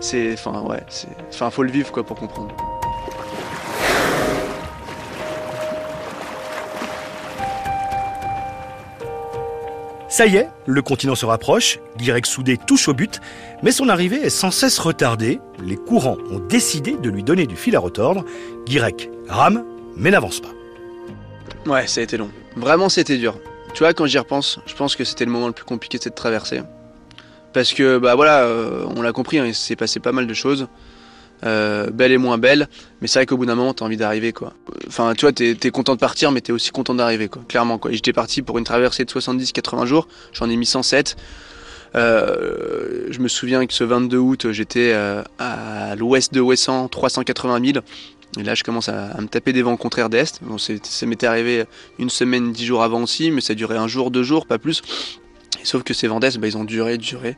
C'est, 0.00 0.32
enfin, 0.32 0.62
ouais, 0.62 0.82
c'est, 0.88 1.08
enfin, 1.28 1.50
faut 1.50 1.62
le 1.62 1.70
vivre 1.70 1.90
quoi 1.92 2.04
pour 2.04 2.16
comprendre. 2.16 2.54
Ça 10.20 10.26
y 10.26 10.36
est, 10.36 10.50
le 10.66 10.82
continent 10.82 11.14
se 11.14 11.24
rapproche, 11.24 11.78
Guirec 11.96 12.26
Soudé 12.26 12.58
touche 12.58 12.88
au 12.88 12.92
but, 12.92 13.22
mais 13.62 13.72
son 13.72 13.88
arrivée 13.88 14.18
est 14.18 14.28
sans 14.28 14.50
cesse 14.50 14.78
retardée. 14.78 15.40
Les 15.64 15.76
courants 15.76 16.18
ont 16.30 16.40
décidé 16.40 16.92
de 16.92 17.08
lui 17.08 17.22
donner 17.22 17.46
du 17.46 17.56
fil 17.56 17.74
à 17.74 17.78
retordre. 17.78 18.26
Guirec 18.66 19.08
rame, 19.28 19.64
mais 19.96 20.10
n'avance 20.10 20.40
pas. 20.40 20.50
Ouais, 21.64 21.86
ça 21.86 22.02
a 22.02 22.04
été 22.04 22.18
long. 22.18 22.30
Vraiment, 22.54 22.90
c'était 22.90 23.16
dur. 23.16 23.34
Tu 23.72 23.78
vois, 23.78 23.94
quand 23.94 24.04
j'y 24.04 24.18
repense, 24.18 24.60
je 24.66 24.74
pense 24.74 24.94
que 24.94 25.04
c'était 25.04 25.24
le 25.24 25.30
moment 25.30 25.46
le 25.46 25.54
plus 25.54 25.64
compliqué 25.64 25.96
de 25.96 26.02
cette 26.02 26.16
traversée. 26.16 26.60
Parce 27.54 27.72
que, 27.72 27.96
bah 27.96 28.14
voilà, 28.14 28.42
euh, 28.42 28.84
on 28.94 29.00
l'a 29.00 29.12
compris, 29.12 29.38
hein, 29.38 29.46
il 29.46 29.54
s'est 29.54 29.74
passé 29.74 30.00
pas 30.00 30.12
mal 30.12 30.26
de 30.26 30.34
choses. 30.34 30.68
Euh, 31.44 31.88
belle 31.90 32.12
et 32.12 32.18
moins 32.18 32.38
belle. 32.38 32.68
Mais 33.00 33.08
c'est 33.08 33.18
vrai 33.18 33.26
qu'au 33.26 33.36
bout 33.36 33.46
d'un 33.46 33.54
moment, 33.54 33.72
t'as 33.72 33.84
envie 33.84 33.96
d'arriver, 33.96 34.32
quoi. 34.32 34.52
Enfin, 34.86 35.14
tu 35.14 35.22
vois, 35.22 35.32
t'es 35.32 35.56
es 35.62 35.70
content 35.70 35.94
de 35.94 36.00
partir, 36.00 36.32
mais 36.32 36.40
t'es 36.40 36.52
aussi 36.52 36.70
content 36.70 36.94
d'arriver, 36.94 37.28
quoi. 37.28 37.42
Clairement, 37.48 37.78
quoi. 37.78 37.92
J'étais 37.92 38.12
parti 38.12 38.42
pour 38.42 38.58
une 38.58 38.64
traversée 38.64 39.04
de 39.04 39.10
70-80 39.10 39.86
jours. 39.86 40.08
J'en 40.32 40.50
ai 40.50 40.56
mis 40.56 40.66
107. 40.66 41.16
Euh, 41.96 43.06
je 43.10 43.18
me 43.20 43.28
souviens 43.28 43.66
que 43.66 43.72
ce 43.72 43.84
22 43.84 44.18
août, 44.18 44.52
j'étais 44.52 44.92
euh, 44.92 45.22
à 45.38 45.96
l'ouest 45.96 46.32
de 46.32 46.40
Ouessant, 46.40 46.88
380 46.88 47.72
000. 47.72 47.84
Et 48.38 48.44
là, 48.44 48.54
je 48.54 48.62
commence 48.62 48.88
à, 48.88 49.20
me 49.20 49.26
taper 49.26 49.52
des 49.52 49.62
vents 49.62 49.76
contraires 49.76 50.08
d'est. 50.08 50.40
Bon, 50.42 50.56
ça 50.58 51.06
m'était 51.06 51.26
arrivé 51.26 51.64
une 51.98 52.10
semaine, 52.10 52.52
dix 52.52 52.64
jours 52.64 52.84
avant 52.84 53.02
aussi, 53.02 53.32
mais 53.32 53.40
ça 53.40 53.54
durait 53.54 53.76
un 53.76 53.88
jour, 53.88 54.12
deux 54.12 54.22
jours, 54.22 54.46
pas 54.46 54.58
plus. 54.58 54.82
sauf 55.64 55.82
que 55.82 55.94
ces 55.94 56.06
vents 56.06 56.20
d'est, 56.20 56.38
bah, 56.38 56.46
ils 56.46 56.56
ont 56.56 56.64
duré, 56.64 56.96
duré 56.96 57.36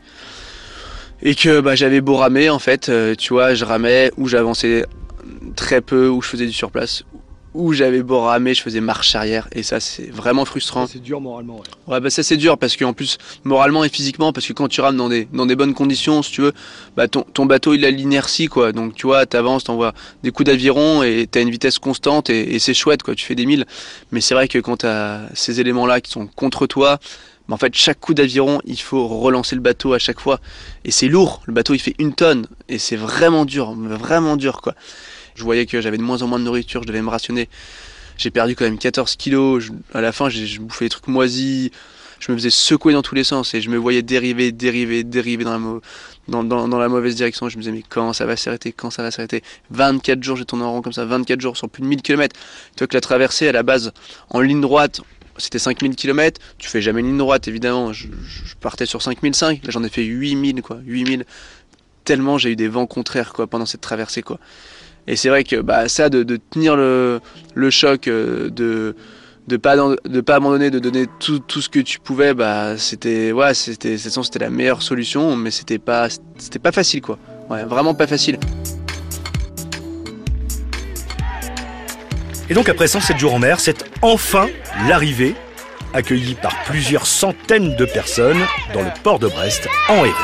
et 1.23 1.35
que 1.35 1.61
bah, 1.61 1.75
j'avais 1.75 2.00
beau 2.00 2.17
ramer 2.17 2.50
en 2.50 2.59
fait, 2.59 2.88
euh, 2.88 3.14
tu 3.14 3.33
vois, 3.33 3.55
je 3.55 3.64
ramais 3.64 4.11
ou 4.17 4.29
j'avançais 4.29 4.85
très 5.57 5.81
peu, 5.81 6.09
ou 6.09 6.21
je 6.23 6.29
faisais 6.29 6.47
du 6.47 6.52
surplace, 6.52 7.05
ou 7.55 7.73
j'avais 7.73 8.02
beau 8.02 8.21
ramer, 8.23 8.55
je 8.55 8.62
faisais 8.62 8.81
marche 8.81 9.14
arrière 9.14 9.49
et 9.52 9.62
ça 9.62 9.79
c'est 9.79 10.11
vraiment 10.11 10.45
frustrant. 10.45 10.87
C'est 10.87 11.02
dur 11.02 11.21
moralement. 11.21 11.57
Ouais, 11.57 11.95
ouais 11.95 12.00
bah 12.00 12.11
ça 12.11 12.23
c'est 12.23 12.37
dur 12.37 12.57
parce 12.57 12.76
qu'en 12.76 12.93
plus 12.93 13.19
moralement 13.45 13.85
et 13.85 13.88
physiquement 13.88 14.33
parce 14.33 14.47
que 14.47 14.52
quand 14.52 14.69
tu 14.69 14.81
rames 14.81 14.97
dans 14.97 15.09
des 15.09 15.29
dans 15.33 15.47
des 15.47 15.55
bonnes 15.55 15.75
conditions, 15.75 16.23
si 16.23 16.33
tu 16.33 16.41
veux, 16.41 16.52
bah 16.97 17.09
ton, 17.09 17.23
ton 17.23 17.45
bateau 17.45 17.75
il 17.75 17.85
a 17.85 17.91
l'inertie 17.91 18.47
quoi. 18.47 18.73
Donc 18.73 18.95
tu 18.95 19.07
vois, 19.07 19.26
t'avances, 19.26 19.64
t'envoies 19.64 19.93
des 20.23 20.31
coups 20.31 20.47
d'aviron 20.47 21.02
et 21.02 21.29
t'as 21.31 21.43
une 21.43 21.50
vitesse 21.50 21.79
constante 21.79 22.31
et, 22.31 22.55
et 22.55 22.59
c'est 22.59 22.75
chouette 22.75 23.02
quoi. 23.02 23.14
Tu 23.14 23.26
fais 23.26 23.35
des 23.35 23.47
milles, 23.47 23.67
mais 24.12 24.21
c'est 24.23 24.35
vrai 24.35 24.49
que 24.49 24.59
quand 24.59 24.79
t'as 24.79 25.21
ces 25.35 25.61
éléments 25.61 25.87
là 25.87 26.00
qui 26.00 26.11
sont 26.11 26.26
contre 26.26 26.67
toi, 26.67 26.99
en 27.52 27.59
fait, 27.59 27.75
chaque 27.75 28.00
coup 28.00 28.14
d'aviron, 28.14 28.61
il 28.64 28.80
faut 28.80 29.06
relancer 29.06 29.54
le 29.54 29.61
bateau 29.61 29.92
à 29.92 29.99
chaque 29.99 30.21
fois. 30.21 30.40
Et 30.85 30.90
c'est 30.90 31.09
lourd. 31.09 31.42
Le 31.47 31.52
bateau, 31.52 31.75
il 31.75 31.80
fait 31.80 31.94
une 31.99 32.14
tonne. 32.14 32.47
Et 32.68 32.78
c'est 32.78 32.97
vraiment 32.97 33.44
dur, 33.44 33.75
vraiment 33.75 34.37
dur, 34.37 34.62
quoi. 34.62 34.75
Je 35.35 35.44
voyais 35.44 35.66
que 35.66 35.80
j'avais 35.80 35.99
de 35.99 36.02
moins 36.02 36.23
en 36.23 36.26
moins 36.26 36.38
de 36.38 36.44
nourriture, 36.44 36.82
je 36.82 36.87
devais 36.88 37.02
me 37.02 37.11
rationner. 37.11 37.49
J'ai 38.18 38.30
perdu 38.30 38.54
quand 38.54 38.64
même 38.64 38.78
14 38.78 39.16
kilos. 39.16 39.71
à 39.94 40.00
la 40.00 40.12
fin, 40.12 40.28
j'ai 40.28 40.59
bouffé 40.59 40.87
des 40.87 40.90
trucs 40.90 41.09
moisis. 41.09 41.71
Je 42.21 42.30
me 42.30 42.37
faisais 42.37 42.50
secouer 42.50 42.92
dans 42.92 43.02
tous 43.02 43.16
les 43.16 43.25
sens 43.25 43.52
et 43.52 43.61
je 43.61 43.68
me 43.68 43.76
voyais 43.76 44.02
dériver, 44.02 44.52
dériver, 44.52 45.02
dériver 45.02 45.44
dans 45.44 45.80
la, 46.28 46.88
mauvaise 46.88 47.16
direction. 47.16 47.49
Je 47.49 47.56
me 47.56 47.62
disais, 47.62 47.73
mais 47.73 47.82
quand 47.87 48.12
ça 48.12 48.26
va 48.26 48.37
s'arrêter? 48.37 48.73
Quand 48.73 48.90
ça 48.90 49.02
va 49.02 49.11
s'arrêter? 49.11 49.42
24 49.71 50.23
jours, 50.23 50.37
j'ai 50.37 50.44
tourné 50.44 50.64
en 50.64 50.71
rond 50.73 50.82
comme 50.82 50.92
ça, 50.92 51.04
24 51.04 51.40
jours 51.40 51.56
sur 51.56 51.68
plus 51.68 51.82
de 51.82 51.88
1000 51.88 52.00
km. 52.02 52.38
Toi 52.76 52.87
que 52.87 52.94
la 52.94 53.00
traversée 53.00 53.49
à 53.49 53.52
la 53.52 53.64
base 53.64 53.92
en 54.30 54.40
ligne 54.40 54.61
droite, 54.61 55.00
c'était 55.42 55.58
5000 55.58 55.96
km, 55.96 56.40
tu 56.58 56.68
fais 56.68 56.80
jamais 56.80 57.00
une 57.00 57.08
ligne 57.08 57.18
droite 57.18 57.49
évidemment, 57.49 57.92
je, 57.92 58.06
partais 58.61 58.87
sur 58.87 59.02
5005, 59.02 59.64
là 59.64 59.70
j'en 59.70 59.82
ai 59.82 59.88
fait 59.88 60.04
8000 60.04 60.62
quoi, 60.62 60.78
8000, 60.84 61.25
tellement 62.04 62.38
j'ai 62.38 62.50
eu 62.50 62.56
des 62.56 62.68
vents 62.68 62.87
contraires 62.87 63.32
quoi 63.32 63.49
pendant 63.49 63.66
cette 63.66 63.80
traversée 63.80 64.22
quoi. 64.22 64.38
Et 65.08 65.16
c'est 65.16 65.30
vrai 65.30 65.42
que 65.42 65.56
bah, 65.56 65.88
ça 65.88 66.08
de, 66.11 66.22
tenir 66.37 66.76
le, 66.76 67.21
choc, 67.71 68.06
euh, 68.06 68.50
de 68.50 68.95
de 69.49 69.56
pas 69.56 69.76
de 69.76 70.21
pas 70.21 70.36
abandonner, 70.36 70.71
de 70.71 70.78
donner 70.78 71.06
tout, 71.19 71.40
tout 71.40 71.60
ce 71.60 71.69
que 71.69 71.80
tu 71.80 71.99
pouvais, 71.99 72.34
bah 72.34 72.78
c'était 72.78 73.32
ouais 73.32 73.54
c'était 73.54 73.99
c'était 73.99 74.38
la 74.38 74.50
meilleure 74.50 74.82
solution, 74.82 75.34
mais 75.34 75.50
c'était 75.50 75.80
pas 75.80 76.06
c'était 76.38 76.60
pas 76.60 76.71
facile 76.71 77.02
quoi, 77.02 77.19
ouais 77.50 77.64
vraiment 77.64 77.95
pas 77.95 78.06
facile. 78.06 78.38
Et 82.52 82.54
donc 82.54 82.69
après 82.69 82.86
107 82.86 83.19
jours 83.19 83.32
en 83.32 83.38
mer, 83.38 83.60
c'est 83.60 83.82
enfin 84.02 84.47
l'arrivée, 84.86 85.34
accueillie 85.95 86.34
par 86.34 86.54
plusieurs 86.65 87.06
centaines 87.06 87.76
de 87.76 87.86
personnes 87.86 88.45
dans 88.75 88.82
le 88.82 88.91
port 89.02 89.19
de 89.19 89.26
Brest, 89.26 89.67
en 89.88 90.04
héros. 90.04 90.15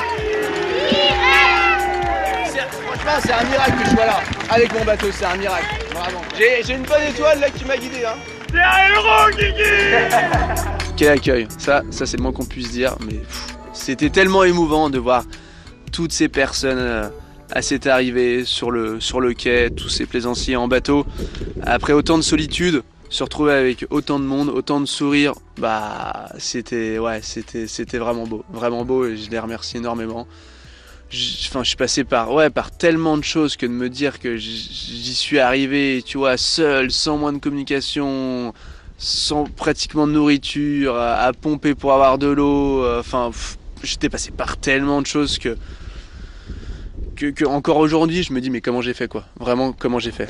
Franchement, 2.84 3.12
c'est 3.22 3.32
un 3.32 3.44
miracle 3.44 3.72
que 3.78 3.84
je 3.86 3.94
sois 3.94 4.04
là, 4.04 4.20
avec 4.50 4.74
mon 4.74 4.84
bateau, 4.84 5.06
c'est 5.10 5.24
un 5.24 5.38
miracle, 5.38 5.64
vraiment. 5.90 6.20
J'ai 6.36 6.74
une 6.74 6.82
bonne 6.82 7.02
étoile 7.08 7.40
là 7.40 7.48
qui 7.48 7.64
m'a 7.64 7.78
guidé. 7.78 8.04
Hein. 8.04 8.16
C'est 8.50 8.60
un 8.60 8.88
héros, 8.92 9.30
Guigui 9.30 9.62
Quel 10.98 11.08
accueil, 11.12 11.48
ça, 11.56 11.80
ça 11.90 12.04
c'est 12.04 12.18
le 12.18 12.24
moins 12.24 12.32
qu'on 12.32 12.44
puisse 12.44 12.72
dire, 12.72 12.94
mais 13.06 13.20
c'était 13.72 14.10
tellement 14.10 14.44
émouvant 14.44 14.90
de 14.90 14.98
voir 14.98 15.24
toutes 15.92 16.12
ces 16.12 16.28
personnes... 16.28 16.76
Euh, 16.76 17.08
à 17.50 17.62
cette 17.62 17.86
arrivée 17.86 18.44
sur 18.44 18.70
le, 18.70 19.00
sur 19.00 19.20
le 19.20 19.32
quai, 19.34 19.70
tous 19.74 19.88
ces 19.88 20.06
plaisanciers 20.06 20.56
en 20.56 20.68
bateau. 20.68 21.06
Après 21.62 21.92
autant 21.92 22.18
de 22.18 22.22
solitude, 22.22 22.82
se 23.10 23.22
retrouver 23.22 23.52
avec 23.54 23.86
autant 23.90 24.18
de 24.20 24.24
monde, 24.24 24.48
autant 24.48 24.80
de 24.80 24.86
sourires, 24.86 25.34
bah 25.56 26.30
c'était 26.38 26.98
ouais, 26.98 27.20
c'était 27.22 27.98
vraiment 27.98 28.26
beau, 28.26 28.44
vraiment 28.52 28.84
beau 28.84 29.06
et 29.06 29.16
je 29.16 29.30
les 29.30 29.38
remercie 29.38 29.78
énormément. 29.78 30.26
Enfin, 31.10 31.62
je 31.62 31.68
suis 31.68 31.76
passé 31.76 32.04
par 32.04 32.32
ouais 32.34 32.50
par 32.50 32.70
tellement 32.70 33.16
de 33.16 33.24
choses 33.24 33.56
que 33.56 33.64
de 33.64 33.72
me 33.72 33.88
dire 33.88 34.18
que 34.18 34.36
j'y 34.36 35.14
suis 35.14 35.38
arrivé, 35.38 36.02
tu 36.04 36.18
vois, 36.18 36.36
seul, 36.36 36.90
sans 36.90 37.16
moins 37.16 37.32
de 37.32 37.38
communication, 37.38 38.52
sans 38.98 39.44
pratiquement 39.44 40.06
de 40.06 40.12
nourriture, 40.12 40.96
à, 40.96 41.32
pomper 41.32 41.74
pour 41.74 41.94
avoir 41.94 42.18
de 42.18 42.26
l'eau. 42.26 42.84
Euh, 42.84 43.00
enfin, 43.00 43.30
j'étais 43.82 44.10
passé 44.10 44.32
par 44.32 44.58
tellement 44.58 45.00
de 45.00 45.06
choses 45.06 45.38
que 45.38 45.56
que, 47.18 47.44
encore 47.44 47.78
aujourd'hui, 47.78 48.22
je 48.22 48.32
me 48.32 48.40
dis 48.40 48.50
mais 48.50 48.60
comment 48.60 48.80
j'ai 48.80 48.94
fait 48.94 49.08
quoi? 49.08 49.24
Vraiment 49.38 49.72
comment 49.72 49.98
j'ai 49.98 50.12
fait? 50.12 50.28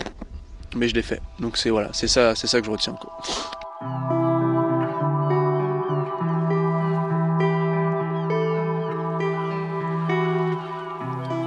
Mais 0.76 0.88
je 0.88 0.94
l'ai 0.94 1.02
fait. 1.02 1.20
Donc 1.38 1.56
c'est 1.56 1.70
voilà, 1.70 1.90
c'est 1.92 2.08
ça, 2.08 2.34
c'est 2.34 2.46
ça 2.46 2.60
que 2.60 2.66
je 2.66 2.70
retiens 2.70 2.94
quoi. 2.94 3.16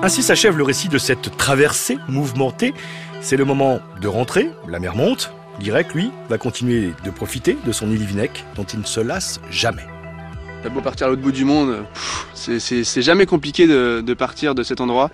Ainsi 0.03 0.23
s'achève 0.23 0.57
le 0.57 0.63
récit 0.63 0.89
de 0.89 0.97
cette 0.97 1.37
traversée 1.37 1.97
mouvementée. 2.07 2.73
C'est 3.21 3.37
le 3.37 3.45
moment 3.45 3.79
de 4.01 4.07
rentrer, 4.07 4.49
la 4.67 4.79
mer 4.79 4.95
monte. 4.95 5.31
Direct, 5.59 5.93
lui, 5.93 6.11
va 6.27 6.39
continuer 6.39 6.93
de 7.03 7.11
profiter 7.11 7.55
de 7.63 7.71
son 7.71 7.91
île 7.91 8.03
Vinec, 8.03 8.43
dont 8.55 8.63
il 8.63 8.79
ne 8.79 8.85
se 8.85 8.99
lasse 8.99 9.39
jamais. 9.51 9.85
T'as 10.63 10.69
beau 10.69 10.81
partir 10.81 11.05
à 11.05 11.09
l'autre 11.11 11.21
bout 11.21 11.31
du 11.31 11.45
monde, 11.45 11.85
c'est 12.59 13.01
jamais 13.01 13.25
compliqué 13.25 13.67
de, 13.67 14.13
partir 14.13 14.55
de 14.55 14.63
cet 14.63 14.81
endroit. 14.81 15.11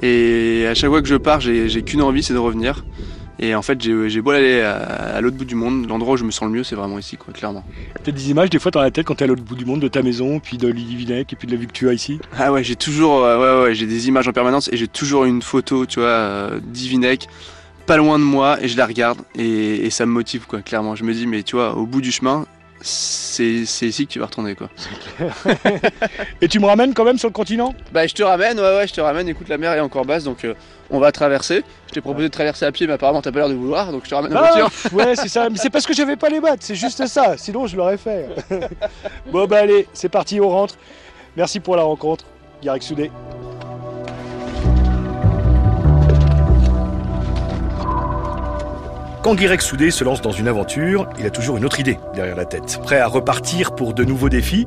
Et 0.00 0.66
à 0.68 0.74
chaque 0.74 0.90
fois 0.90 1.02
que 1.02 1.08
je 1.08 1.16
pars, 1.16 1.40
j'ai 1.40 1.82
qu'une 1.82 2.02
envie, 2.02 2.22
c'est 2.22 2.34
de 2.34 2.38
revenir. 2.38 2.84
Et 3.40 3.54
en 3.54 3.62
fait, 3.62 3.80
j'ai 3.80 4.20
beau 4.20 4.32
aller 4.32 4.60
à, 4.60 5.20
l'autre 5.20 5.36
bout 5.36 5.44
du 5.44 5.54
monde, 5.54 5.88
l'endroit 5.88 6.14
où 6.14 6.16
je 6.16 6.24
me 6.24 6.32
sens 6.32 6.48
le 6.48 6.54
mieux, 6.56 6.64
c'est 6.64 6.74
vraiment 6.74 6.98
ici, 6.98 7.16
quoi, 7.16 7.32
clairement. 7.32 7.64
T'as 8.02 8.10
des 8.10 8.30
images 8.30 8.50
des 8.50 8.58
fois 8.58 8.72
dans 8.72 8.80
la 8.80 8.90
tête 8.90 9.06
quand 9.06 9.14
t'es 9.14 9.24
à 9.24 9.26
l'autre 9.28 9.42
bout 9.42 9.54
du 9.54 9.64
monde 9.64 9.80
de 9.80 9.88
ta 9.88 10.02
maison, 10.02 10.40
puis 10.40 10.58
de 10.58 10.68
Vinec, 10.68 11.32
et 11.32 11.36
puis 11.36 11.46
de 11.46 11.52
la 11.52 11.58
vue 11.58 11.68
que 11.68 11.72
tu 11.72 11.88
as 11.88 11.92
ici? 11.92 12.18
Ah 12.36 12.52
ouais, 12.52 12.64
j'ai 12.64 12.74
toujours, 12.74 13.22
ouais, 13.22 13.62
ouais, 13.62 13.74
j'ai 13.74 13.86
des 13.86 14.08
images 14.08 14.26
en 14.26 14.32
permanence 14.32 14.68
et 14.72 14.76
j'ai 14.76 14.88
toujours 14.88 15.24
une 15.24 15.42
photo, 15.42 15.86
tu 15.86 16.00
vois, 16.00 16.08
euh, 16.08 16.60
d'Ivinec 16.60 17.28
pas 17.86 17.96
loin 17.96 18.18
de 18.18 18.24
moi 18.24 18.58
et 18.62 18.68
je 18.68 18.76
la 18.76 18.84
regarde 18.84 19.18
et, 19.34 19.86
et, 19.86 19.90
ça 19.90 20.04
me 20.04 20.12
motive, 20.12 20.44
quoi, 20.46 20.60
clairement. 20.60 20.94
Je 20.94 21.04
me 21.04 21.14
dis, 21.14 21.26
mais 21.26 21.42
tu 21.42 21.56
vois, 21.56 21.74
au 21.74 21.86
bout 21.86 22.02
du 22.02 22.12
chemin, 22.12 22.44
c'est 22.80 23.42
ici 23.86 24.06
que 24.06 24.12
tu 24.12 24.18
vas 24.18 24.26
retourner 24.26 24.54
quoi. 24.54 24.68
Et 26.40 26.48
tu 26.48 26.60
me 26.60 26.66
ramènes 26.66 26.94
quand 26.94 27.04
même 27.04 27.18
sur 27.18 27.28
le 27.28 27.32
continent? 27.32 27.74
Bah 27.92 28.06
je 28.06 28.14
te 28.14 28.22
ramène, 28.22 28.58
ouais 28.58 28.76
ouais 28.76 28.86
je 28.86 28.94
te 28.94 29.00
ramène, 29.00 29.28
écoute 29.28 29.48
la 29.48 29.58
mer 29.58 29.72
est 29.72 29.80
encore 29.80 30.04
basse 30.04 30.24
donc 30.24 30.44
euh, 30.44 30.54
on 30.90 30.98
va 30.98 31.12
traverser. 31.12 31.64
Je 31.88 31.92
t'ai 31.92 32.00
proposé 32.00 32.28
de 32.28 32.32
traverser 32.32 32.66
à 32.66 32.72
pied 32.72 32.86
mais 32.86 32.94
apparemment 32.94 33.22
t'as 33.22 33.32
pas 33.32 33.40
l'air 33.40 33.48
de 33.48 33.54
vouloir 33.54 33.92
donc 33.92 34.04
je 34.04 34.10
te 34.10 34.14
ramène 34.14 34.36
en 34.36 34.40
voiture. 34.40 34.70
Ouais 34.92 35.16
c'est 35.16 35.28
ça, 35.28 35.50
mais 35.50 35.58
c'est 35.58 35.70
parce 35.70 35.86
que 35.86 35.94
j'avais 35.94 36.16
pas 36.16 36.28
les 36.28 36.40
bottes, 36.40 36.60
c'est 36.60 36.74
juste 36.74 37.06
ça, 37.06 37.36
sinon 37.36 37.66
je 37.66 37.76
l'aurais 37.76 37.98
fait. 37.98 38.28
bon 39.32 39.46
bah 39.46 39.58
allez, 39.58 39.86
c'est 39.92 40.08
parti, 40.08 40.40
on 40.40 40.48
rentre. 40.48 40.76
Merci 41.36 41.60
pour 41.60 41.76
la 41.76 41.82
rencontre, 41.82 42.24
Garek 42.62 42.82
Soudé. 42.82 43.10
Quand 49.22 49.34
Guirec 49.34 49.62
Soudé 49.62 49.90
se 49.90 50.04
lance 50.04 50.22
dans 50.22 50.30
une 50.30 50.48
aventure, 50.48 51.08
il 51.18 51.26
a 51.26 51.30
toujours 51.30 51.56
une 51.56 51.64
autre 51.64 51.80
idée 51.80 51.98
derrière 52.14 52.36
la 52.36 52.44
tête. 52.44 52.78
Prêt 52.82 53.00
à 53.00 53.08
repartir 53.08 53.74
pour 53.74 53.92
de 53.92 54.04
nouveaux 54.04 54.28
défis, 54.28 54.64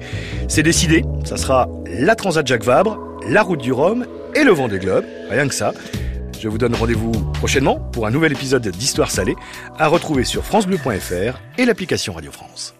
c'est 0.47 0.63
décidé, 0.63 1.05
ça 1.23 1.37
sera 1.37 1.69
la 1.87 2.15
Transat 2.15 2.45
Jacques 2.45 2.65
Vabre, 2.65 2.99
la 3.27 3.43
route 3.43 3.61
du 3.61 3.71
Rhum 3.71 4.05
et 4.35 4.43
le 4.43 4.51
vent 4.51 4.67
des 4.67 4.79
globes, 4.79 5.05
rien 5.29 5.47
que 5.47 5.53
ça. 5.53 5.73
Je 6.39 6.49
vous 6.49 6.57
donne 6.57 6.75
rendez-vous 6.75 7.11
prochainement 7.33 7.79
pour 7.79 8.07
un 8.07 8.11
nouvel 8.11 8.33
épisode 8.33 8.67
d'Histoire 8.67 9.11
salée 9.11 9.35
à 9.77 9.87
retrouver 9.87 10.25
sur 10.25 10.43
francebleu.fr 10.43 11.39
et 11.57 11.65
l'application 11.65 12.13
Radio 12.13 12.31
France. 12.31 12.73